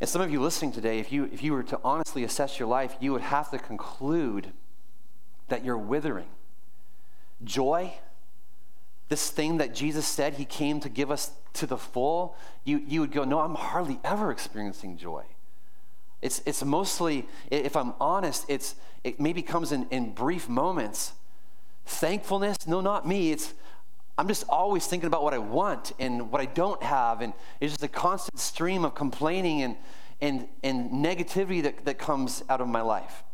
[0.00, 2.68] And some of you listening today, if you, if you were to honestly assess your
[2.68, 4.52] life, you would have to conclude
[5.48, 6.28] that you're withering.
[7.42, 7.94] Joy,
[9.08, 13.00] this thing that Jesus said he came to give us to the full, you, you
[13.00, 15.24] would go, No, I'm hardly ever experiencing joy.
[16.20, 21.12] It's, it's mostly, if I'm honest, it's, it maybe comes in, in brief moments.
[21.86, 23.30] Thankfulness, no, not me.
[23.30, 23.52] It's,
[24.16, 27.20] I'm just always thinking about what I want and what I don't have.
[27.20, 29.76] And it's just a constant stream of complaining and,
[30.20, 33.24] and, and negativity that, that comes out of my life.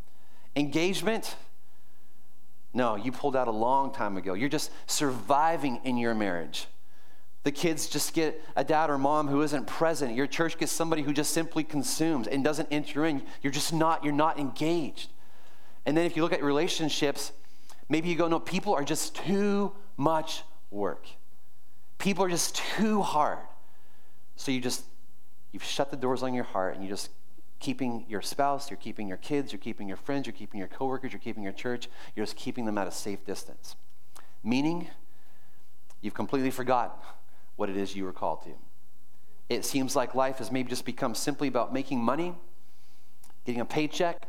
[0.56, 1.36] Engagement,
[2.72, 4.32] no, you pulled out a long time ago.
[4.32, 6.66] You're just surviving in your marriage.
[7.42, 10.14] The kids just get a dad or mom who isn't present.
[10.14, 13.22] Your church gets somebody who just simply consumes and doesn't enter in.
[13.42, 15.10] You're just not, you're not engaged.
[15.86, 17.32] And then if you look at relationships,
[17.88, 21.06] maybe you go, no, people are just too much work.
[21.98, 23.38] People are just too hard.
[24.36, 24.84] So you just,
[25.52, 27.10] you've shut the doors on your heart and you just
[27.58, 31.12] keeping your spouse, you're keeping your kids, you're keeping your friends, you're keeping your coworkers,
[31.12, 33.76] you're keeping your church, you're just keeping them at a safe distance.
[34.42, 34.88] Meaning,
[36.00, 36.98] you've completely forgotten
[37.56, 38.52] what it is you were called to.
[39.50, 42.34] It seems like life has maybe just become simply about making money,
[43.44, 44.26] getting a paycheck,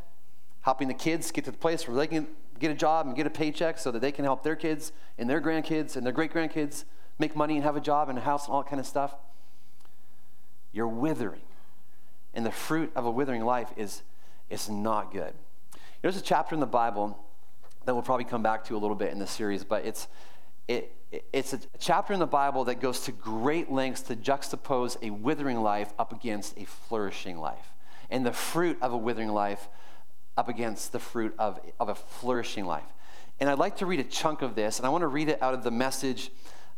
[0.61, 2.27] helping the kids get to the place where they can
[2.61, 5.29] get a job and get a paycheck so that they can help their kids and
[5.29, 6.85] their grandkids and their great grandkids
[7.19, 9.15] make money and have a job and a house and all that kind of stuff.
[10.71, 11.41] You're withering.
[12.33, 14.03] And the fruit of a withering life is,
[14.49, 15.33] is not good.
[16.01, 17.17] There's a chapter in the Bible
[17.85, 20.07] that we'll probably come back to a little bit in this series, but it's,
[20.67, 20.93] it,
[21.33, 25.61] it's a chapter in the Bible that goes to great lengths to juxtapose a withering
[25.61, 27.73] life up against a flourishing life.
[28.09, 29.67] And the fruit of a withering life
[30.37, 32.85] up against the fruit of, of a flourishing life.
[33.39, 35.41] And I'd like to read a chunk of this, and I want to read it
[35.41, 36.31] out of the message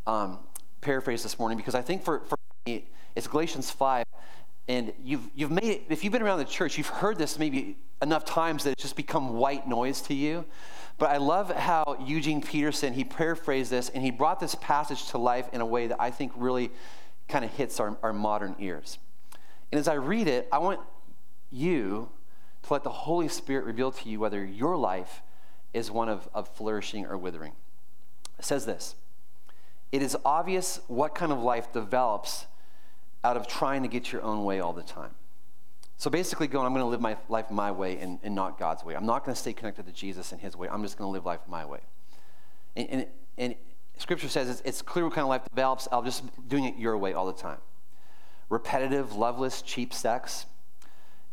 [0.07, 0.39] um,
[0.81, 4.05] paraphrase this morning because I think for, for me, it's Galatians 5.
[4.69, 7.77] And you've, you've made it, if you've been around the church, you've heard this maybe
[8.01, 10.45] enough times that it's just become white noise to you.
[10.97, 15.17] But I love how Eugene Peterson, he paraphrased this and he brought this passage to
[15.17, 16.71] life in a way that I think really
[17.27, 18.99] kind of hits our, our modern ears.
[19.71, 20.79] And as I read it, I want
[21.51, 22.09] you
[22.63, 25.21] to let the Holy Spirit reveal to you whether your life
[25.73, 27.53] is one of, of flourishing or withering.
[28.39, 28.95] It says this
[29.91, 32.45] It is obvious what kind of life develops
[33.23, 35.11] out of trying to get your own way all the time.
[35.97, 38.83] So basically, going, I'm going to live my life my way and, and not God's
[38.83, 38.95] way.
[38.95, 40.67] I'm not going to stay connected to Jesus and His way.
[40.69, 41.79] I'm just going to live life my way.
[42.75, 43.55] And, and, and
[43.97, 46.77] Scripture says it's, it's clear what kind of life develops out of just doing it
[46.77, 47.59] your way all the time.
[48.49, 50.45] Repetitive, loveless, cheap sex,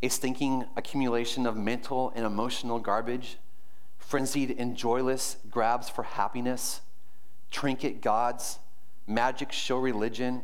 [0.03, 3.37] a stinking accumulation of mental and emotional garbage,
[3.99, 6.81] frenzied and joyless grabs for happiness,
[7.51, 8.59] trinket gods,
[9.07, 10.43] magic show religion,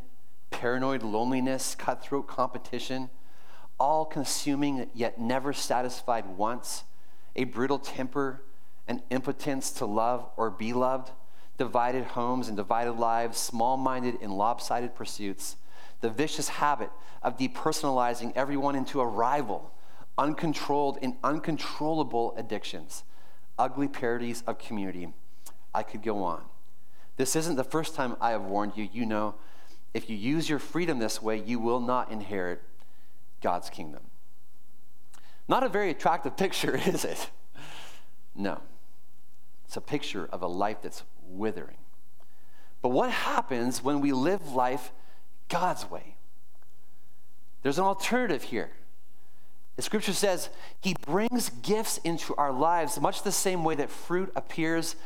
[0.51, 3.09] paranoid loneliness, cutthroat competition,
[3.79, 6.85] all consuming yet never satisfied once,
[7.35, 8.42] a brutal temper,
[8.88, 11.11] an impotence to love or be loved,
[11.59, 15.57] divided homes and divided lives, small minded and lopsided pursuits,
[16.00, 16.90] the vicious habit
[17.22, 19.72] of depersonalizing everyone into a rival,
[20.18, 23.04] uncontrolled and uncontrollable addictions,
[23.59, 25.12] ugly parodies of community.
[25.74, 26.42] I could go on.
[27.16, 28.88] This isn't the first time I have warned you.
[28.92, 29.35] You know,
[29.94, 32.62] if you use your freedom this way, you will not inherit
[33.42, 34.02] God's kingdom.
[35.48, 37.30] Not a very attractive picture, is it?
[38.35, 38.61] No.
[39.64, 41.78] It's a picture of a life that's withering.
[42.82, 44.92] But what happens when we live life
[45.48, 46.16] God's way?
[47.62, 48.70] There's an alternative here.
[49.76, 50.48] The scripture says
[50.80, 54.96] he brings gifts into our lives much the same way that fruit appears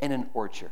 [0.00, 0.70] in an orchard.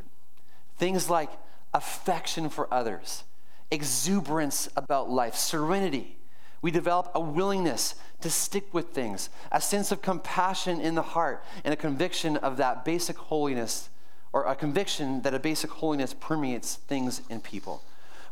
[0.77, 1.31] Things like
[1.73, 3.23] affection for others,
[3.71, 6.17] exuberance about life, serenity.
[6.61, 11.43] We develop a willingness to stick with things, a sense of compassion in the heart,
[11.63, 13.89] and a conviction of that basic holiness,
[14.33, 17.81] or a conviction that a basic holiness permeates things and people.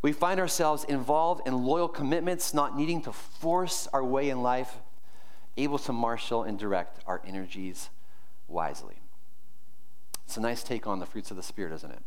[0.02, 4.78] We find ourselves involved in loyal commitments, not needing to force our way in life,
[5.58, 7.90] able to marshal and direct our energies
[8.48, 8.96] wisely.
[10.26, 12.04] It's a nice take on the fruits of the Spirit, isn't it?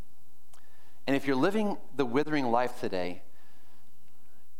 [1.07, 3.22] And if you're living the withering life today,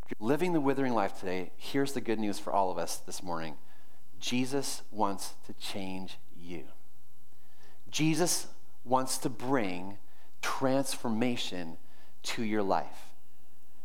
[0.05, 2.97] if you're living the withering life today, here's the good news for all of us
[2.97, 3.57] this morning
[4.19, 6.65] Jesus wants to change you.
[7.91, 8.47] Jesus
[8.85, 9.99] wants to bring
[10.43, 11.77] transformation
[12.23, 13.10] to your life.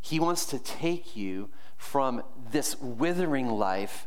[0.05, 4.05] He wants to take you from this withering life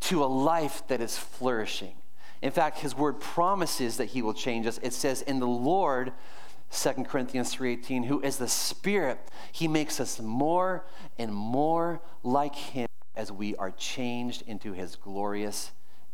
[0.00, 1.92] to a life that is flourishing.
[2.40, 4.80] In fact, his word promises that he will change us.
[4.82, 6.14] It says, In the Lord,
[6.70, 9.20] 2 Corinthians 3:18, who is the Spirit,
[9.52, 10.86] he makes us more
[11.18, 15.72] and more like him as we are changed into his glorious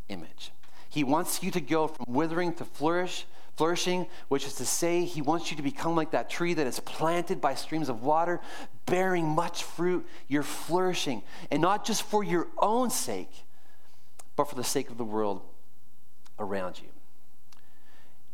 [0.09, 0.51] image.
[0.89, 3.25] He wants you to go from withering to flourish,
[3.57, 6.79] flourishing, which is to say, he wants you to become like that tree that is
[6.81, 8.41] planted by streams of water,
[8.85, 10.07] bearing much fruit.
[10.29, 13.45] You're flourishing, and not just for your own sake,
[14.37, 15.41] but for the sake of the world
[16.39, 16.89] around you.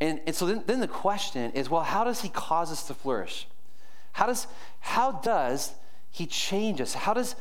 [0.01, 2.93] And, and so then, then the question is well, how does he cause us to
[2.93, 3.47] flourish?
[4.11, 4.47] How does,
[4.79, 5.71] how does
[6.11, 6.93] he change us?
[6.93, 7.35] How does,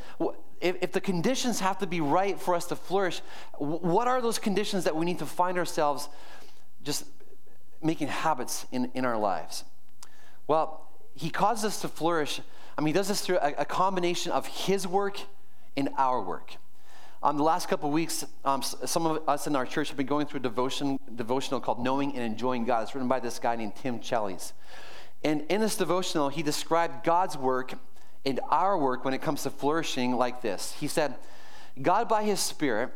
[0.61, 3.21] if, if the conditions have to be right for us to flourish,
[3.59, 6.09] what are those conditions that we need to find ourselves
[6.85, 7.05] just
[7.83, 9.65] making habits in, in our lives?
[10.47, 12.41] Well, he causes us to flourish.
[12.77, 15.21] I mean, he does this through a, a combination of his work
[15.77, 16.57] and our work.
[17.23, 20.07] Um, the last couple of weeks, um, some of us in our church have been
[20.07, 22.83] going through a devotion, devotional called Knowing and Enjoying God.
[22.83, 24.53] It's written by this guy named Tim Challies.
[25.23, 27.75] And in this devotional, he described God's work
[28.25, 30.73] and our work when it comes to flourishing like this.
[30.81, 31.15] He said,
[31.81, 32.91] God, by his Spirit,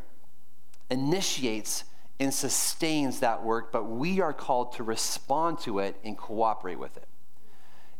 [0.90, 1.84] initiates
[2.18, 6.96] and sustains that work, but we are called to respond to it and cooperate with
[6.96, 7.06] it.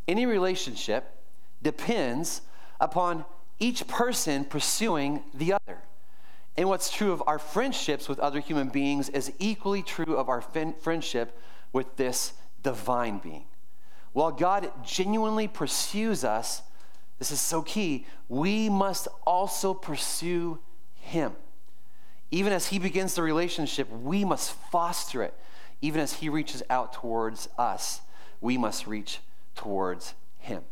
[0.09, 1.13] Any relationship
[1.63, 2.43] depends
[2.81, 3.25] upon
[3.59, 5.79] each person pursuing the other.
[6.57, 10.41] And what's true of our friendships with other human beings is equally true of our
[10.41, 11.39] friendship
[11.73, 13.45] with this divine being.
[14.13, 16.63] While God genuinely pursues us,
[17.19, 20.59] this is so key, we must also pursue
[20.95, 21.33] Him.
[22.31, 25.35] Even as He begins the relationship, we must foster it.
[25.81, 28.01] Even as He reaches out towards us,
[28.41, 29.21] we must reach
[29.55, 30.63] towards Him.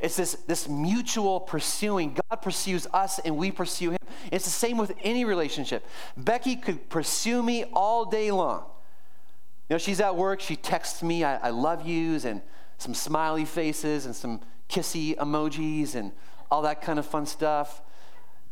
[0.00, 2.16] It's this, this mutual pursuing.
[2.30, 3.98] God pursues us and we pursue him.
[4.30, 5.84] It's the same with any relationship.
[6.16, 8.64] Becky could pursue me all day long.
[9.68, 12.40] You know, she's at work, she texts me, I, I love yous, and
[12.78, 16.12] some smiley faces, and some kissy emojis, and
[16.50, 17.82] all that kind of fun stuff.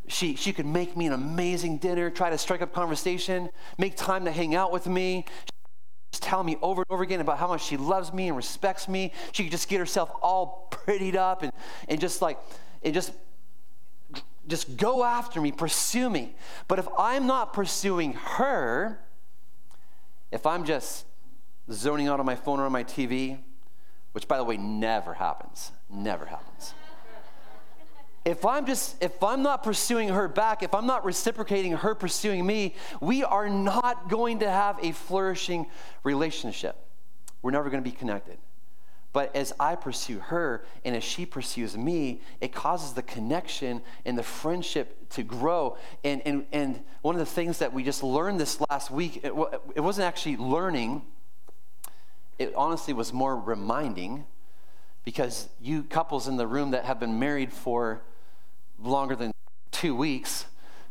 [0.08, 4.24] She, she could make me an amazing dinner, try to strike up conversation, make time
[4.24, 5.26] to hang out with me
[6.12, 9.12] telling me over and over again about how much she loves me and respects me.
[9.32, 11.52] She could just get herself all prettied up and,
[11.88, 12.38] and just like,
[12.82, 13.12] and just
[14.46, 16.34] just go after me, pursue me.
[16.68, 18.98] But if I'm not pursuing her,
[20.32, 21.04] if I'm just
[21.70, 23.38] zoning out on my phone or on my TV,
[24.12, 26.72] which by the way never happens, never happens.
[28.24, 32.44] If I'm just if I'm not pursuing her back, if I'm not reciprocating her pursuing
[32.44, 35.66] me, we are not going to have a flourishing
[36.04, 36.76] relationship.
[37.42, 38.38] We're never going to be connected.
[39.12, 44.18] But as I pursue her and as she pursues me, it causes the connection and
[44.18, 45.78] the friendship to grow.
[46.04, 49.32] And, and, and one of the things that we just learned this last week, it,
[49.74, 51.02] it wasn't actually learning,
[52.38, 54.26] it honestly was more reminding
[55.08, 58.02] because you couples in the room that have been married for
[58.78, 59.32] longer than
[59.70, 60.44] two weeks,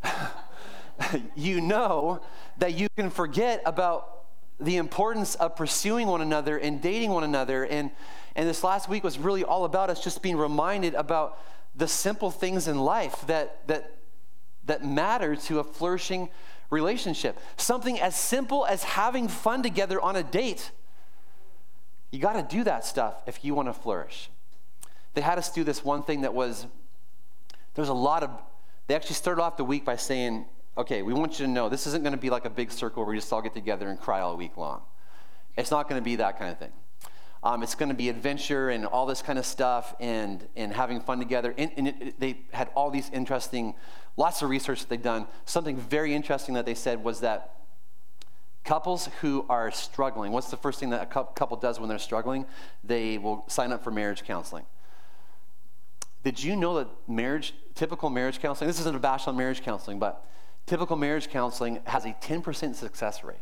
[1.36, 2.20] you know
[2.58, 4.24] that you can forget about
[4.60, 7.64] the importance of pursuing one another and dating one another.
[7.64, 7.92] And,
[8.36, 11.40] and this last week was really all about us just being reminded about
[11.76, 13.98] the simple things in life that, that,
[14.66, 16.30] that matter to a flourishing
[16.72, 17.38] relationship.
[17.56, 20.72] Something as simple as having fun together on a date.
[22.12, 24.30] You got to do that stuff if you want to flourish.
[25.14, 26.68] They had us do this one thing that was,
[27.74, 28.30] there's a lot of,
[28.88, 30.46] they actually started off the week by saying,
[30.78, 33.04] okay, we want you to know this isn't going to be like a big circle
[33.04, 34.82] where we just all get together and cry all week long.
[35.58, 36.72] It's not going to be that kind of thing.
[37.44, 41.00] Um, it's going to be adventure and all this kind of stuff and, and having
[41.02, 41.54] fun together.
[41.58, 43.74] And, and it, they had all these interesting,
[44.18, 45.28] lots of research that they've done.
[45.46, 47.56] Something very interesting that they said was that
[48.68, 52.46] couples who are struggling, what's the first thing that a couple does when they're struggling?
[52.84, 54.66] They will sign up for marriage counseling.
[56.24, 60.00] Did you know that marriage, typical marriage counseling, this isn't a bash on marriage counseling,
[60.00, 60.26] but
[60.66, 63.38] typical marriage counseling has a 10% success rate.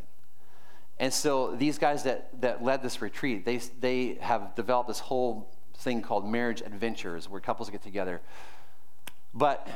[0.98, 5.52] And so these guys that, that led this retreat, they, they have developed this whole
[5.78, 8.20] thing called marriage adventures where couples get together.
[9.34, 9.66] But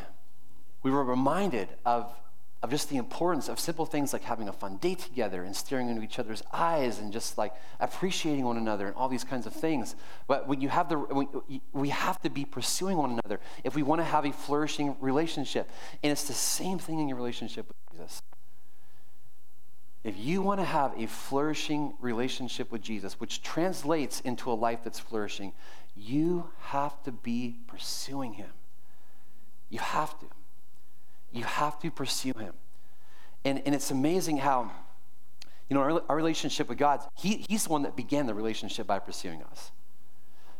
[0.84, 2.14] we were reminded of,
[2.62, 5.88] of just the importance of simple things like having a fun day together and staring
[5.88, 9.54] into each other's eyes and just like appreciating one another and all these kinds of
[9.54, 9.94] things.
[10.26, 11.28] But when you have the, when,
[11.72, 15.70] we have to be pursuing one another if we want to have a flourishing relationship.
[16.02, 18.22] And it's the same thing in your relationship with Jesus.
[20.04, 24.80] If you want to have a flourishing relationship with Jesus, which translates into a life
[24.82, 25.52] that's flourishing,
[25.94, 28.50] you have to be pursuing Him.
[29.68, 30.26] You have to.
[31.32, 32.54] You have to pursue Him.
[33.44, 34.70] And, and it's amazing how,
[35.68, 38.86] you know, our, our relationship with God, he, He's the one that began the relationship
[38.86, 39.70] by pursuing us.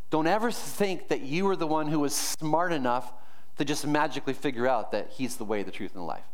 [0.09, 3.13] Don't ever think that you are the one who was smart enough
[3.57, 6.25] to just magically figure out that He's the way, the truth, and the life.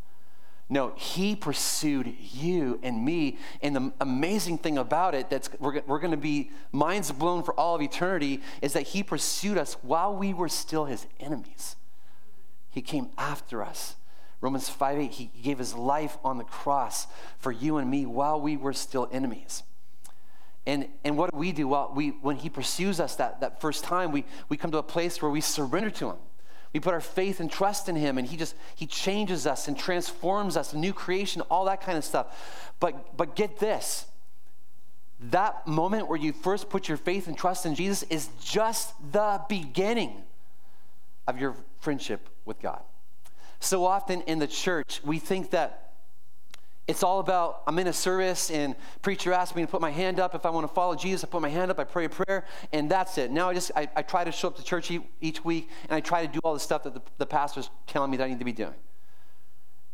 [0.69, 3.38] No, he pursued you and me.
[3.62, 7.54] And the amazing thing about it, that's we're, we're going to be minds blown for
[7.54, 11.78] all of eternity, is that he pursued us while we were still his enemies.
[12.69, 13.95] He came after us.
[14.39, 17.08] Romans 5 8, he gave his life on the cross
[17.39, 19.63] for you and me while we were still enemies.
[20.67, 21.67] And, and what do we do?
[21.69, 24.84] Well, we, when he pursues us that, that first time, we, we come to a
[24.84, 26.17] place where we surrender to him.
[26.73, 29.78] We put our faith and trust in him and he just he changes us and
[29.78, 32.73] transforms us, new creation, all that kind of stuff.
[32.80, 34.06] But but get this.
[35.32, 39.41] That moment where you first put your faith and trust in Jesus is just the
[39.50, 40.21] beginning
[41.26, 42.82] of your friendship with God.
[43.60, 45.84] So often in the church, we think that
[46.88, 50.20] it's all about I'm in a service and preacher asks me to put my hand
[50.20, 50.34] up.
[50.36, 52.46] If I want to follow Jesus, I put my hand up, I pray a prayer,
[52.72, 53.30] and that's it.
[53.30, 56.00] Now I just I, I try to show up to church each week and I
[56.00, 58.39] try to do all the stuff that the, the pastor's telling me that I need
[58.39, 58.76] to be doing.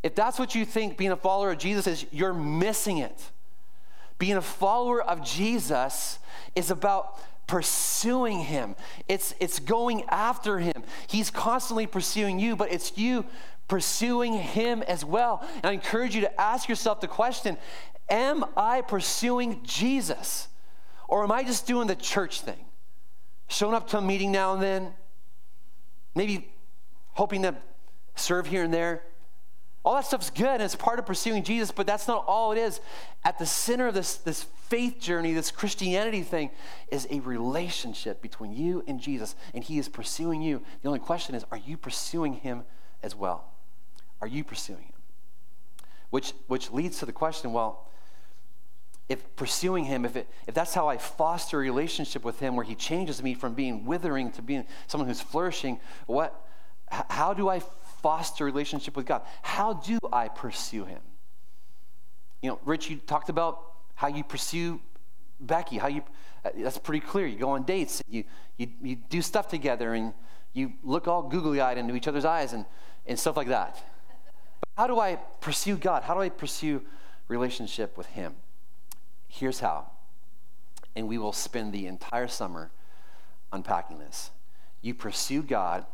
[0.03, 3.31] If that's what you think being a follower of Jesus is, you're missing it.
[4.19, 6.19] Being a follower of Jesus
[6.55, 8.75] is about pursuing him.
[9.07, 10.83] It's, it's going after him.
[11.07, 13.25] He's constantly pursuing you, but it's you
[13.73, 15.43] pursuing Him as well.
[15.55, 17.57] And I encourage you to ask yourself the question
[18.07, 20.47] Am I pursuing Jesus?
[21.07, 22.65] Or am I just doing the church thing?
[23.47, 24.93] Showing up to a meeting now and then,
[26.13, 26.53] maybe
[27.13, 27.55] hoping to
[28.13, 29.01] serve here and there.
[29.83, 32.59] All that stuff's good and it's part of pursuing Jesus, but that's not all it
[32.59, 32.79] is.
[33.25, 36.51] At the center of this, this faith journey, this Christianity thing,
[36.89, 40.61] is a relationship between you and Jesus, and He is pursuing you.
[40.83, 42.65] The only question is, are you pursuing Him
[43.01, 43.49] as well?
[44.23, 44.93] Are you pursuing him?
[46.09, 47.89] Which, which leads to the question well,
[49.09, 52.63] if pursuing him, if, it, if that's how I foster a relationship with him where
[52.63, 56.41] he changes me from being withering to being someone who's flourishing, what,
[56.89, 57.59] how do I
[58.01, 59.23] foster a relationship with God?
[59.41, 61.01] How do I pursue him?
[62.41, 63.59] You know, Rich, you talked about
[63.95, 64.79] how you pursue
[65.41, 66.01] Becky, how you,
[66.45, 67.27] uh, that's pretty clear.
[67.27, 68.23] You go on dates, you,
[68.55, 70.13] you, you do stuff together, and
[70.53, 72.63] you look all googly eyed into each other's eyes, and
[73.05, 73.83] and stuff like that.
[74.63, 76.03] But how do I pursue God?
[76.03, 76.81] How do I pursue
[77.27, 78.35] relationship with Him?
[79.27, 79.87] Here's how.
[80.95, 82.71] And we will spend the entire summer
[83.51, 84.31] unpacking this.
[84.81, 85.85] You pursue God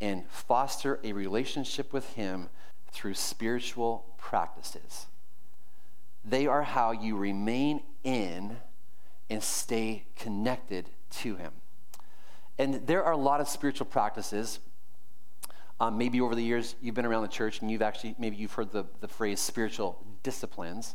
[0.00, 2.48] and foster a relationship with Him
[2.90, 5.06] through spiritual practices.
[6.24, 8.58] They are how you remain in
[9.30, 11.52] and stay connected to Him.
[12.58, 14.58] And there are a lot of spiritual practices.
[15.82, 18.52] Um, maybe over the years you've been around the church and you've actually, maybe you've
[18.52, 20.94] heard the, the phrase spiritual disciplines.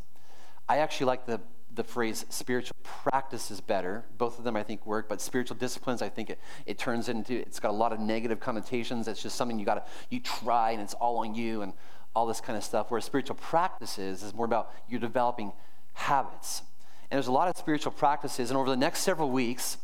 [0.66, 1.42] I actually like the,
[1.74, 4.06] the phrase spiritual practices better.
[4.16, 7.34] Both of them I think work, but spiritual disciplines, I think it, it turns into,
[7.34, 9.08] it's got a lot of negative connotations.
[9.08, 11.74] It's just something you gotta, you try and it's all on you and
[12.16, 12.86] all this kind of stuff.
[12.88, 15.52] Whereas spiritual practices is more about you're developing
[15.92, 16.62] habits.
[17.10, 19.76] And there's a lot of spiritual practices, and over the next several weeks,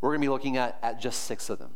[0.00, 1.72] we're going to be looking at, at just six of them.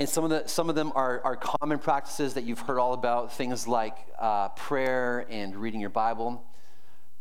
[0.00, 2.94] And some of, the, some of them are, are common practices that you've heard all
[2.94, 6.44] about, things like uh, prayer and reading your Bible.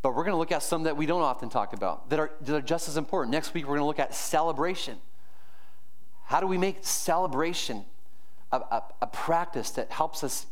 [0.01, 2.31] But we're going to look at some that we don't often talk about that are,
[2.41, 3.31] that are just as important.
[3.31, 4.97] Next week, we're going to look at celebration.
[6.25, 7.85] How do we make celebration
[8.51, 10.47] a, a, a practice that helps us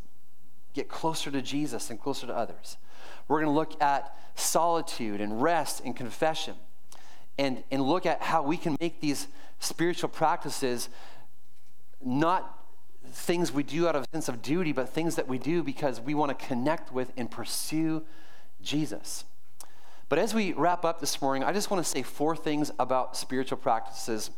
[0.73, 2.77] get closer to Jesus and closer to others?
[3.27, 6.53] We're going to look at solitude and rest and confession
[7.37, 9.27] and, and look at how we can make these
[9.59, 10.89] spiritual practices
[12.05, 12.57] not
[13.11, 15.99] things we do out of a sense of duty, but things that we do because
[15.99, 18.03] we want to connect with and pursue
[18.61, 19.25] Jesus.
[20.09, 23.15] But as we wrap up this morning, I just want to say four things about
[23.15, 24.29] spiritual practices.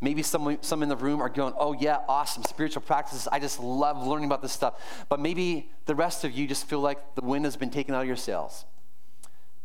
[0.00, 3.28] Maybe some, some in the room are going, oh, yeah, awesome, spiritual practices.
[3.30, 4.80] I just love learning about this stuff.
[5.08, 8.00] But maybe the rest of you just feel like the wind has been taken out
[8.00, 8.64] of your sails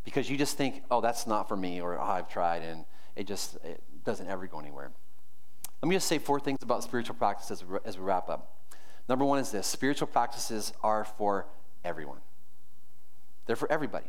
[0.08, 2.86] because you just think, oh, that's not for me, or oh, I've tried, and
[3.18, 4.92] it just it doesn't ever go anywhere.
[5.82, 8.56] Let me just say four things about spiritual practices as we wrap up.
[9.08, 11.48] Number one is this spiritual practices are for
[11.84, 12.20] everyone,
[13.46, 14.08] they're for everybody.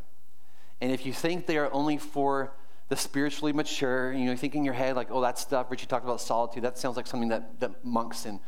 [0.80, 2.52] And if you think they are only for
[2.88, 5.86] the spiritually mature, you know, you think in your head, like, oh, that stuff, Richie
[5.86, 8.38] talked about solitude, that sounds like something that, that monks and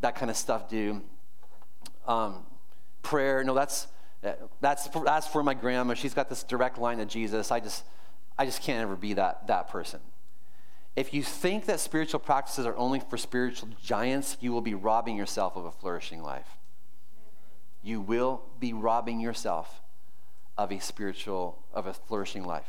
[0.00, 1.02] that kind of stuff do.
[2.06, 2.46] Um,
[3.02, 3.86] prayer, no, that's
[4.60, 5.94] that's for, that's for my grandma.
[5.94, 7.50] She's got this direct line to Jesus.
[7.50, 7.84] I just,
[8.38, 10.00] I just can't ever be that, that person.
[10.96, 15.16] If you think that spiritual practices are only for spiritual giants, you will be robbing
[15.16, 16.48] yourself of a flourishing life.
[17.82, 19.82] You will be robbing yourself
[20.56, 22.66] of a spiritual, of a flourishing life.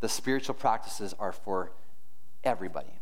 [0.00, 1.72] The spiritual practices are for
[2.42, 3.00] everybody.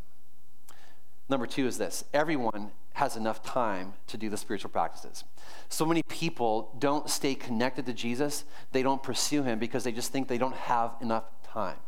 [1.28, 5.24] Number two is this everyone has enough time to do the spiritual practices.
[5.68, 10.12] So many people don't stay connected to Jesus, they don't pursue him because they just
[10.12, 11.78] think they don't have enough time.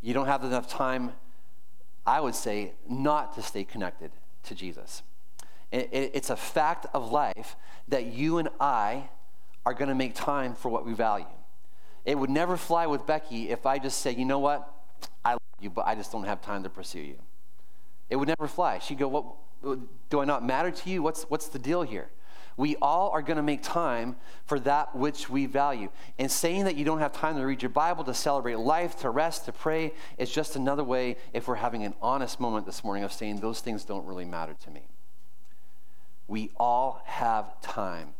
[0.00, 1.12] You don't have enough time,
[2.06, 4.10] I would say, not to stay connected
[4.44, 5.02] to Jesus.
[5.72, 7.56] It's a fact of life
[7.88, 9.10] that you and I
[9.64, 11.26] are going to make time for what we value.
[12.04, 14.68] It would never fly with Becky if I just say, you know what?
[15.24, 17.18] I love you, but I just don't have time to pursue you.
[18.08, 18.78] It would never fly.
[18.78, 19.26] She'd go, what,
[20.08, 21.02] do I not matter to you?
[21.02, 22.08] What's, what's the deal here?
[22.56, 25.88] We all are going to make time for that which we value.
[26.18, 29.10] And saying that you don't have time to read your Bible, to celebrate life, to
[29.10, 33.04] rest, to pray, is just another way, if we're having an honest moment this morning,
[33.04, 34.82] of saying those things don't really matter to me.
[36.28, 38.14] We all have time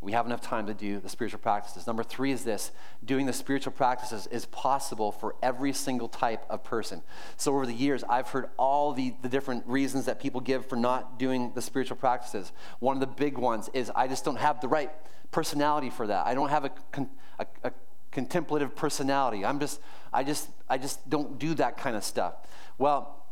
[0.00, 1.86] we have enough time to do the spiritual practices.
[1.86, 2.70] Number three is this
[3.04, 7.02] doing the spiritual practices is possible for every single type of person.
[7.36, 10.76] So, over the years, I've heard all the, the different reasons that people give for
[10.76, 12.52] not doing the spiritual practices.
[12.78, 14.92] One of the big ones is I just don't have the right
[15.32, 16.26] personality for that.
[16.26, 16.70] I don't have a,
[17.40, 17.72] a, a
[18.12, 19.44] contemplative personality.
[19.44, 19.80] I'm just,
[20.12, 22.34] I just, I just don't do that kind of stuff.
[22.78, 23.26] Well,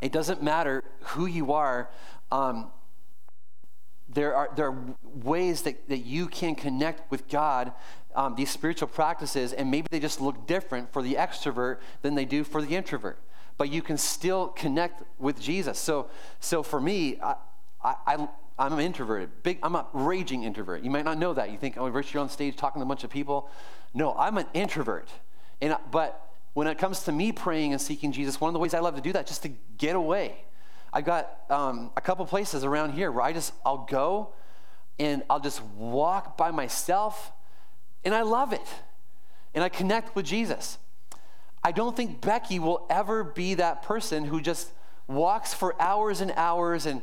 [0.00, 1.90] it doesn't matter who you are.
[2.30, 2.70] Um,
[4.14, 7.72] there are, there are ways that, that you can connect with God,
[8.14, 12.24] um, these spiritual practices, and maybe they just look different for the extrovert than they
[12.24, 13.18] do for the introvert.
[13.56, 15.78] But you can still connect with Jesus.
[15.78, 16.08] So,
[16.40, 17.36] so for me, I,
[17.82, 19.30] I, I'm an introverted.
[19.42, 20.82] Big, I'm a raging introvert.
[20.82, 21.50] You might not know that.
[21.50, 23.48] You think, oh, Rich, you're on stage talking to a bunch of people.
[23.94, 25.08] No, I'm an introvert.
[25.60, 28.74] And, but when it comes to me praying and seeking Jesus, one of the ways
[28.74, 30.44] I love to do that just to get away
[30.92, 34.34] I've got um, a couple places around here where I just, I'll go
[34.98, 37.32] and I'll just walk by myself
[38.04, 38.66] and I love it.
[39.54, 40.78] And I connect with Jesus.
[41.62, 44.70] I don't think Becky will ever be that person who just
[45.06, 47.02] walks for hours and hours and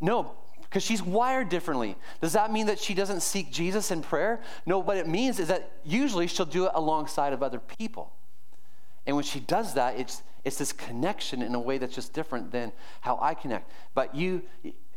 [0.00, 1.96] no, because she's wired differently.
[2.20, 4.40] Does that mean that she doesn't seek Jesus in prayer?
[4.66, 8.12] No, what it means is that usually she'll do it alongside of other people.
[9.06, 12.50] And when she does that, it's it's this connection in a way that's just different
[12.50, 12.72] than
[13.02, 13.70] how I connect.
[13.94, 14.42] But you,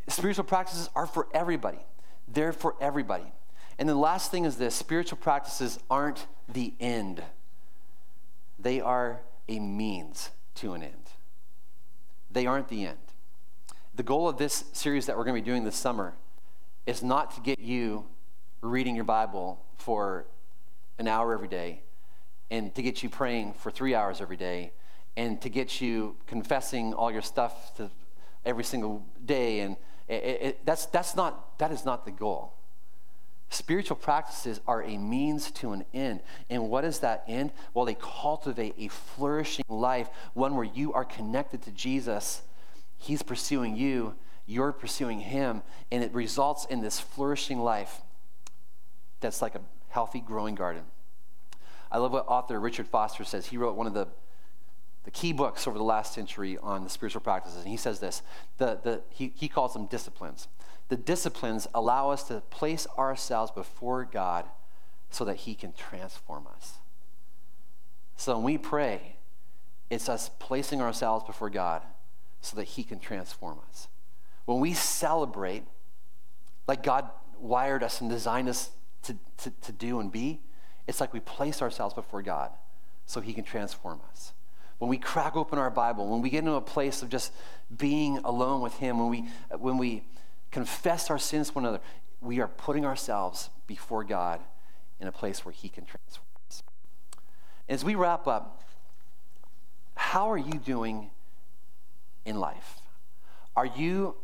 [0.07, 1.79] spiritual practices are for everybody,
[2.27, 3.31] they're for everybody.
[3.77, 7.21] And the last thing is this spiritual practices aren't the end,
[8.57, 10.93] they are a means to an end.
[12.31, 12.97] They aren't the end.
[13.93, 16.13] The goal of this series that we're going to be doing this summer
[16.85, 18.05] is not to get you
[18.61, 20.27] reading your Bible for
[20.97, 21.81] an hour every day
[22.49, 24.71] and to get you praying for three hours every day
[25.21, 27.89] and to get you confessing all your stuff to
[28.45, 30.13] every single day and it,
[30.47, 32.53] it, that's, that's not, that is not the goal
[33.51, 36.21] Spiritual practices are a means to an end.
[36.49, 37.51] And what is that end?
[37.73, 42.43] Well, they cultivate a flourishing life, one where you are connected to Jesus.
[42.97, 44.15] He's pursuing you,
[44.45, 47.99] you're pursuing him, and it results in this flourishing life
[49.19, 50.83] that's like a healthy, growing garden.
[51.91, 53.47] I love what author Richard Foster says.
[53.47, 54.07] He wrote one of the,
[55.03, 58.21] the key books over the last century on the spiritual practices, and he says this
[58.57, 60.47] the, the, he, he calls them disciplines
[60.91, 64.43] the disciplines allow us to place ourselves before God
[65.09, 66.79] so that He can transform us.
[68.17, 69.15] So when we pray,
[69.89, 71.81] it's us placing ourselves before God
[72.41, 73.87] so that He can transform us.
[74.43, 75.63] When we celebrate,
[76.67, 78.71] like God wired us and designed us
[79.03, 80.41] to, to, to do and be,
[80.87, 82.51] it's like we place ourselves before God
[83.05, 84.33] so He can transform us.
[84.81, 87.31] When we crack open our Bible, when we get into a place of just
[87.77, 89.27] being alone with Him, when we,
[89.59, 90.03] when we
[90.49, 91.83] confess our sins to one another,
[92.19, 94.39] we are putting ourselves before God
[94.99, 96.63] in a place where He can transform us.
[97.69, 98.63] As we wrap up,
[99.93, 101.11] how are you doing
[102.25, 102.81] in life?
[103.55, 104.15] Are you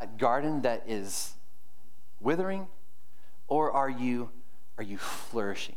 [0.00, 1.32] that garden that is
[2.20, 2.66] withering,
[3.48, 4.28] or are you
[4.76, 5.76] are you flourishing?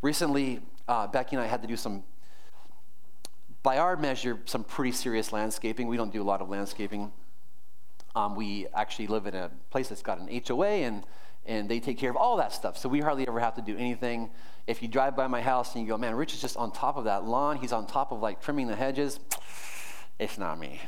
[0.00, 2.02] Recently, uh, Becky and I had to do some,
[3.68, 5.88] by our measure, some pretty serious landscaping.
[5.88, 7.12] We don't do a lot of landscaping
[8.18, 11.04] um, we actually live in a place that's got an HOA and,
[11.46, 12.76] and they take care of all that stuff.
[12.76, 14.30] So we hardly ever have to do anything.
[14.66, 16.96] If you drive by my house and you go, man, Rich is just on top
[16.96, 19.20] of that lawn, he's on top of like trimming the hedges,
[20.18, 20.80] it's not me.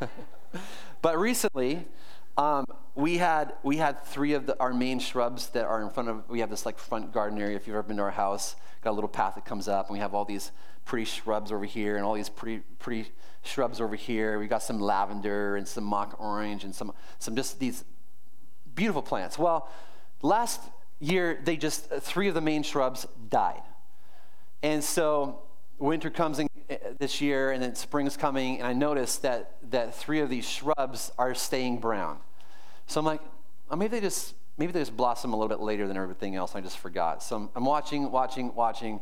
[1.02, 1.86] but recently,
[2.36, 2.64] um,
[2.94, 6.28] we had we had three of the, our main shrubs that are in front of.
[6.28, 7.56] We have this like front garden area.
[7.56, 9.94] If you've ever been to our house, got a little path that comes up, and
[9.94, 10.50] we have all these
[10.90, 13.12] pretty shrubs over here, and all these pretty pretty
[13.42, 14.40] shrubs over here.
[14.40, 17.84] We got some lavender and some mock orange and some some just these
[18.74, 19.38] beautiful plants.
[19.38, 19.70] Well,
[20.20, 20.60] last
[20.98, 23.62] year they just three of the main shrubs died,
[24.64, 25.42] and so
[25.78, 29.94] winter comes in uh, this year, and then spring's coming, and I noticed that that
[29.94, 32.18] three of these shrubs are staying brown.
[32.88, 33.20] So I'm like,
[33.70, 36.56] oh, maybe they just maybe they just blossom a little bit later than everything else.
[36.56, 37.22] I just forgot.
[37.22, 39.00] So I'm, I'm watching, watching, watching.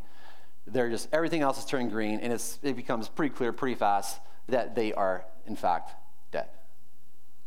[0.67, 4.19] They're just everything else is turning green, and it's, it becomes pretty clear pretty fast
[4.47, 5.91] that they are in fact
[6.31, 6.47] dead,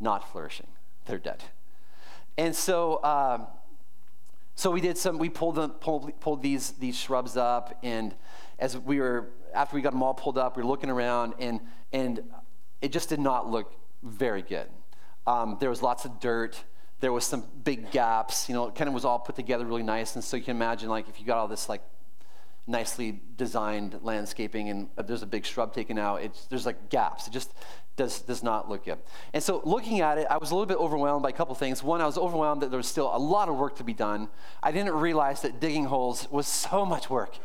[0.00, 0.66] not flourishing.
[1.06, 1.42] They're dead.
[2.36, 3.46] And so, um,
[4.54, 5.18] so we did some.
[5.18, 8.14] We pulled them, pulled, pulled these these shrubs up, and
[8.58, 11.60] as we were after we got them all pulled up, we were looking around, and
[11.92, 12.22] and
[12.80, 14.68] it just did not look very good.
[15.26, 16.62] Um, there was lots of dirt.
[17.00, 18.48] There was some big gaps.
[18.48, 20.14] You know, it kind of was all put together really nice.
[20.14, 21.82] And so you can imagine, like, if you got all this like
[22.66, 27.26] nicely designed landscaping and there's a big shrub taken out, it's, there's like gaps.
[27.26, 27.52] It just
[27.96, 28.98] does, does not look good.
[29.32, 31.82] And so looking at it, I was a little bit overwhelmed by a couple things.
[31.82, 34.28] One, I was overwhelmed that there was still a lot of work to be done.
[34.62, 37.36] I didn't realize that digging holes was so much work.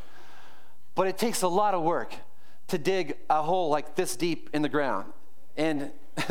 [0.95, 2.15] But it takes a lot of work
[2.67, 5.11] to dig a hole like this deep in the ground.
[5.55, 5.91] And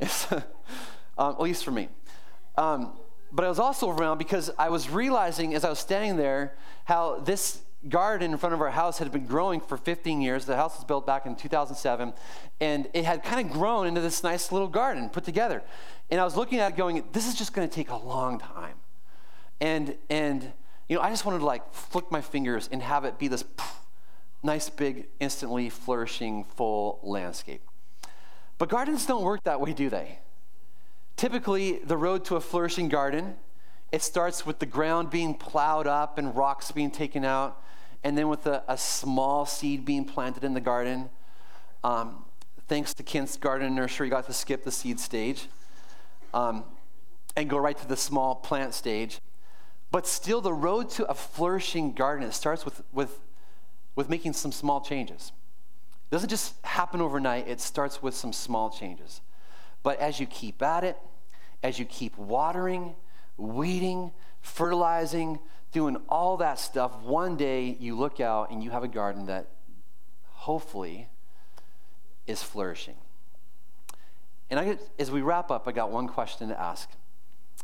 [0.00, 0.42] it's, um,
[1.18, 1.88] at least for me.
[2.56, 2.92] Um,
[3.32, 6.54] but I was also overwhelmed because I was realizing as I was standing there
[6.84, 10.44] how this garden in front of our house had been growing for 15 years.
[10.46, 12.12] The house was built back in 2007,
[12.60, 15.62] and it had kind of grown into this nice little garden put together.
[16.10, 18.38] And I was looking at it going, this is just going to take a long
[18.38, 18.76] time.
[19.60, 20.52] And, and,
[20.88, 23.44] you know, I just wanted to like flick my fingers and have it be this
[24.42, 27.62] nice, big, instantly flourishing, full landscape.
[28.58, 30.18] But gardens don't work that way, do they?
[31.16, 33.36] Typically, the road to a flourishing garden,
[33.92, 37.60] it starts with the ground being plowed up and rocks being taken out,
[38.04, 41.08] and then with a, a small seed being planted in the garden.
[41.82, 42.24] Um,
[42.68, 45.48] thanks to Kent's Garden Nursery, you got to skip the seed stage
[46.34, 46.64] um,
[47.34, 49.20] and go right to the small plant stage.
[49.90, 53.20] But still, the road to a flourishing garden, it starts with, with,
[53.96, 55.32] with making some small changes.
[56.10, 59.22] It doesn't just happen overnight, it starts with some small changes.
[59.82, 60.98] But as you keep at it,
[61.62, 62.94] as you keep watering,
[63.38, 65.38] weeding, fertilizing,
[65.74, 69.48] doing all that stuff, one day you look out and you have a garden that
[70.30, 71.08] hopefully
[72.28, 72.94] is flourishing.
[74.48, 76.88] And I, as we wrap up, I got one question to ask.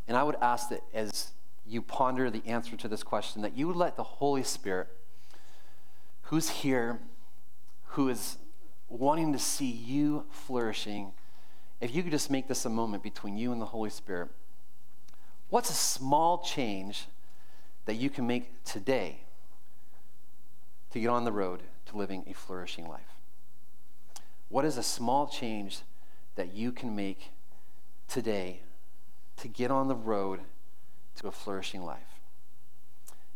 [0.08, 1.30] And I would ask that as
[1.64, 4.88] you ponder the answer to this question, that you would let the Holy Spirit,
[6.22, 6.98] who's here,
[7.84, 8.38] who is
[8.88, 11.12] wanting to see you flourishing,
[11.80, 14.30] if you could just make this a moment between you and the Holy Spirit,
[15.48, 17.06] what's a small change
[17.86, 19.20] that you can make today
[20.90, 23.00] to get on the road to living a flourishing life?
[24.48, 25.80] What is a small change
[26.34, 27.30] that you can make
[28.08, 28.60] today
[29.36, 30.40] to get on the road
[31.16, 31.98] to a flourishing life?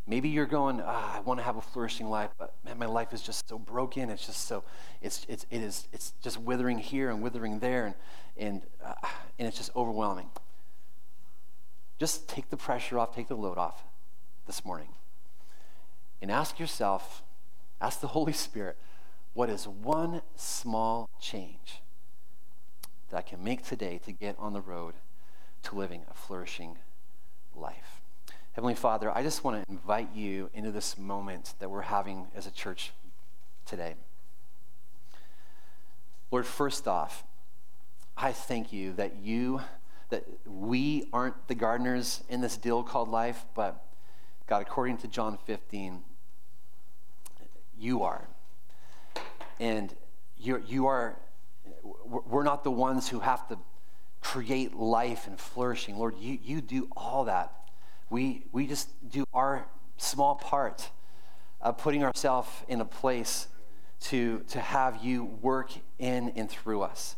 [0.06, 3.14] Maybe you're going, ah, I want to have a flourishing life, but man, my life
[3.14, 4.10] is just so broken.
[4.10, 4.62] It's just so,
[5.00, 7.94] it's, it's, it is, it's just withering here and withering there, and,
[8.36, 8.92] and, uh,
[9.38, 10.28] and it's just overwhelming.
[11.98, 13.82] Just take the pressure off, take the load off
[14.46, 14.88] this morning.
[16.20, 17.22] And ask yourself,
[17.80, 18.76] ask the Holy Spirit,
[19.34, 21.82] what is one small change
[23.10, 24.94] that I can make today to get on the road
[25.64, 26.78] to living a flourishing
[27.54, 28.00] life?
[28.52, 32.46] Heavenly Father, I just want to invite you into this moment that we're having as
[32.46, 32.92] a church
[33.66, 33.94] today.
[36.30, 37.24] Lord, first off,
[38.16, 39.60] I thank you that you,
[40.10, 43.84] that we aren't the gardeners in this deal called life, but
[44.46, 46.02] God, according to John 15,
[47.78, 48.28] you are.
[49.58, 49.94] And
[50.36, 51.16] you're, you are,
[52.04, 53.58] we're not the ones who have to
[54.20, 55.96] create life and flourishing.
[55.98, 57.52] Lord, you, you do all that
[58.10, 59.66] we, we just do our
[59.96, 60.90] small part
[61.60, 63.48] of putting ourselves in a place
[64.00, 67.16] to, to have you work in and through us.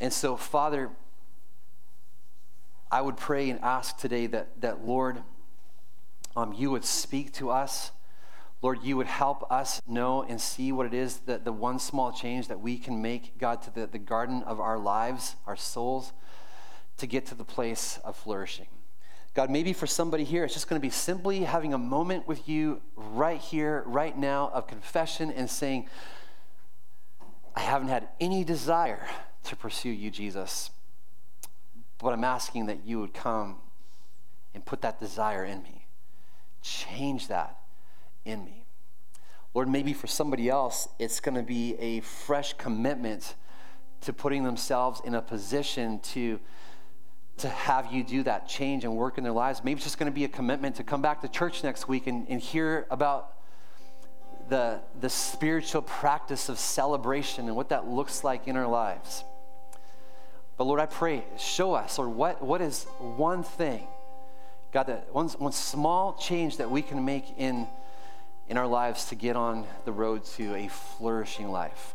[0.00, 0.90] And so, Father,
[2.90, 5.22] I would pray and ask today that, that Lord,
[6.36, 7.90] um, you would speak to us.
[8.62, 12.12] Lord, you would help us know and see what it is that the one small
[12.12, 16.12] change that we can make, God, to the, the garden of our lives, our souls,
[16.98, 18.66] to get to the place of flourishing.
[19.34, 22.48] God, maybe for somebody here, it's just going to be simply having a moment with
[22.48, 25.88] you right here, right now, of confession and saying,
[27.54, 29.06] I haven't had any desire
[29.44, 30.70] to pursue you, Jesus,
[31.98, 33.56] but I'm asking that you would come
[34.54, 35.85] and put that desire in me.
[36.66, 37.58] Change that
[38.24, 38.64] in me.
[39.54, 43.36] Lord, maybe for somebody else, it's going to be a fresh commitment
[44.00, 46.40] to putting themselves in a position to
[47.38, 49.62] to have you do that change and work in their lives.
[49.62, 52.06] Maybe it's just going to be a commitment to come back to church next week
[52.06, 53.34] and, and hear about
[54.48, 59.22] the, the spiritual practice of celebration and what that looks like in our lives.
[60.56, 63.86] But Lord, I pray, show us, or what, what is one thing,
[64.76, 67.66] God, that one, one small change that we can make in,
[68.46, 71.94] in our lives to get on the road to a flourishing life.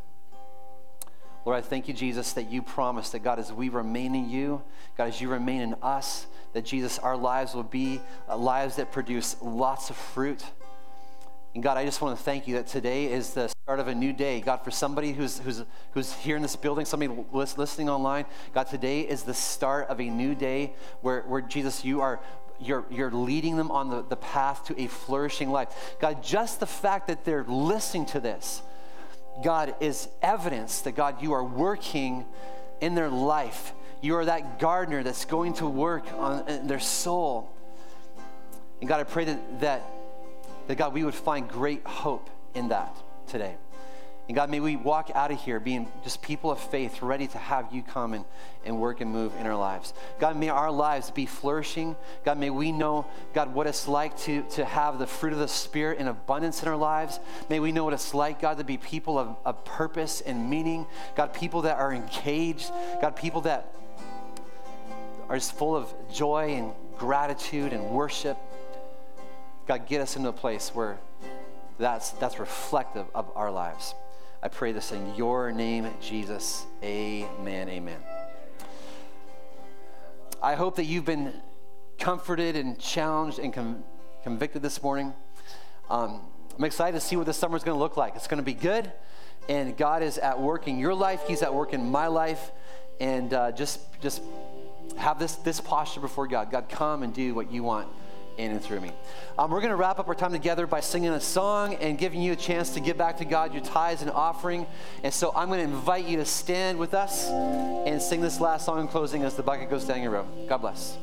[1.46, 4.64] Lord, I thank you, Jesus, that you promised that, God, as we remain in you,
[4.98, 8.92] God, as you remain in us, that, Jesus, our lives will be uh, lives that
[8.92, 10.44] produce lots of fruit.
[11.54, 13.94] And God, I just want to thank you that today is the start of a
[13.94, 14.42] new day.
[14.42, 18.26] God, for somebody who's, who's, who's here in this building, somebody listening online,
[18.56, 22.20] God, today is the start of a new day where, where Jesus, you are
[22.62, 25.70] you're, you're leading them on the, the path to a flourishing life.
[26.00, 28.62] God, just the fact that they're listening to this,
[29.44, 32.26] God, is evidence that God, you are working
[32.80, 33.74] in their life.
[34.02, 37.52] You are that gardener that's going to work on their soul.
[38.80, 39.84] And God, I pray that, that,
[40.68, 42.96] that God, we would find great hope in that
[43.28, 43.56] today.
[44.32, 47.38] And God, may we walk out of here being just people of faith, ready to
[47.38, 48.24] have you come and,
[48.64, 49.94] and work and move in our lives.
[50.20, 51.98] God, may our lives be flourishing.
[52.24, 55.50] God, may we know, God, what it's like to, to have the fruit of the
[55.50, 57.20] Spirit in abundance in our lives.
[57.50, 60.88] May we know what it's like, God, to be people of, of purpose and meaning.
[61.18, 62.72] God, people that are engaged.
[63.02, 63.76] God, people that
[65.28, 68.38] are just full of joy and gratitude and worship.
[69.68, 71.00] God, get us into a place where
[71.78, 73.94] that's, that's reflective of our lives.
[74.44, 76.66] I pray this in your name, Jesus.
[76.84, 77.70] Amen.
[77.70, 78.00] Amen.
[80.42, 81.32] I hope that you've been
[82.00, 83.84] comforted and challenged and com-
[84.24, 85.14] convicted this morning.
[85.92, 86.22] Um,
[86.58, 88.16] I'm excited to see what this summer is going to look like.
[88.16, 88.92] It's going to be good,
[89.48, 91.22] and God is at work in your life.
[91.28, 92.52] He's at work in my life,
[93.00, 94.24] and uh, just just
[94.98, 96.50] have this this posture before God.
[96.50, 97.88] God, come and do what you want
[98.38, 98.92] in and through me.
[99.38, 102.22] Um, we're going to wrap up our time together by singing a song and giving
[102.22, 104.68] you a chance to give back to God your tithes and offering.
[105.04, 108.66] And so I'm going to invite you to stand with us and sing this last
[108.66, 110.28] song in closing as the bucket goes down your row.
[110.48, 110.98] God bless.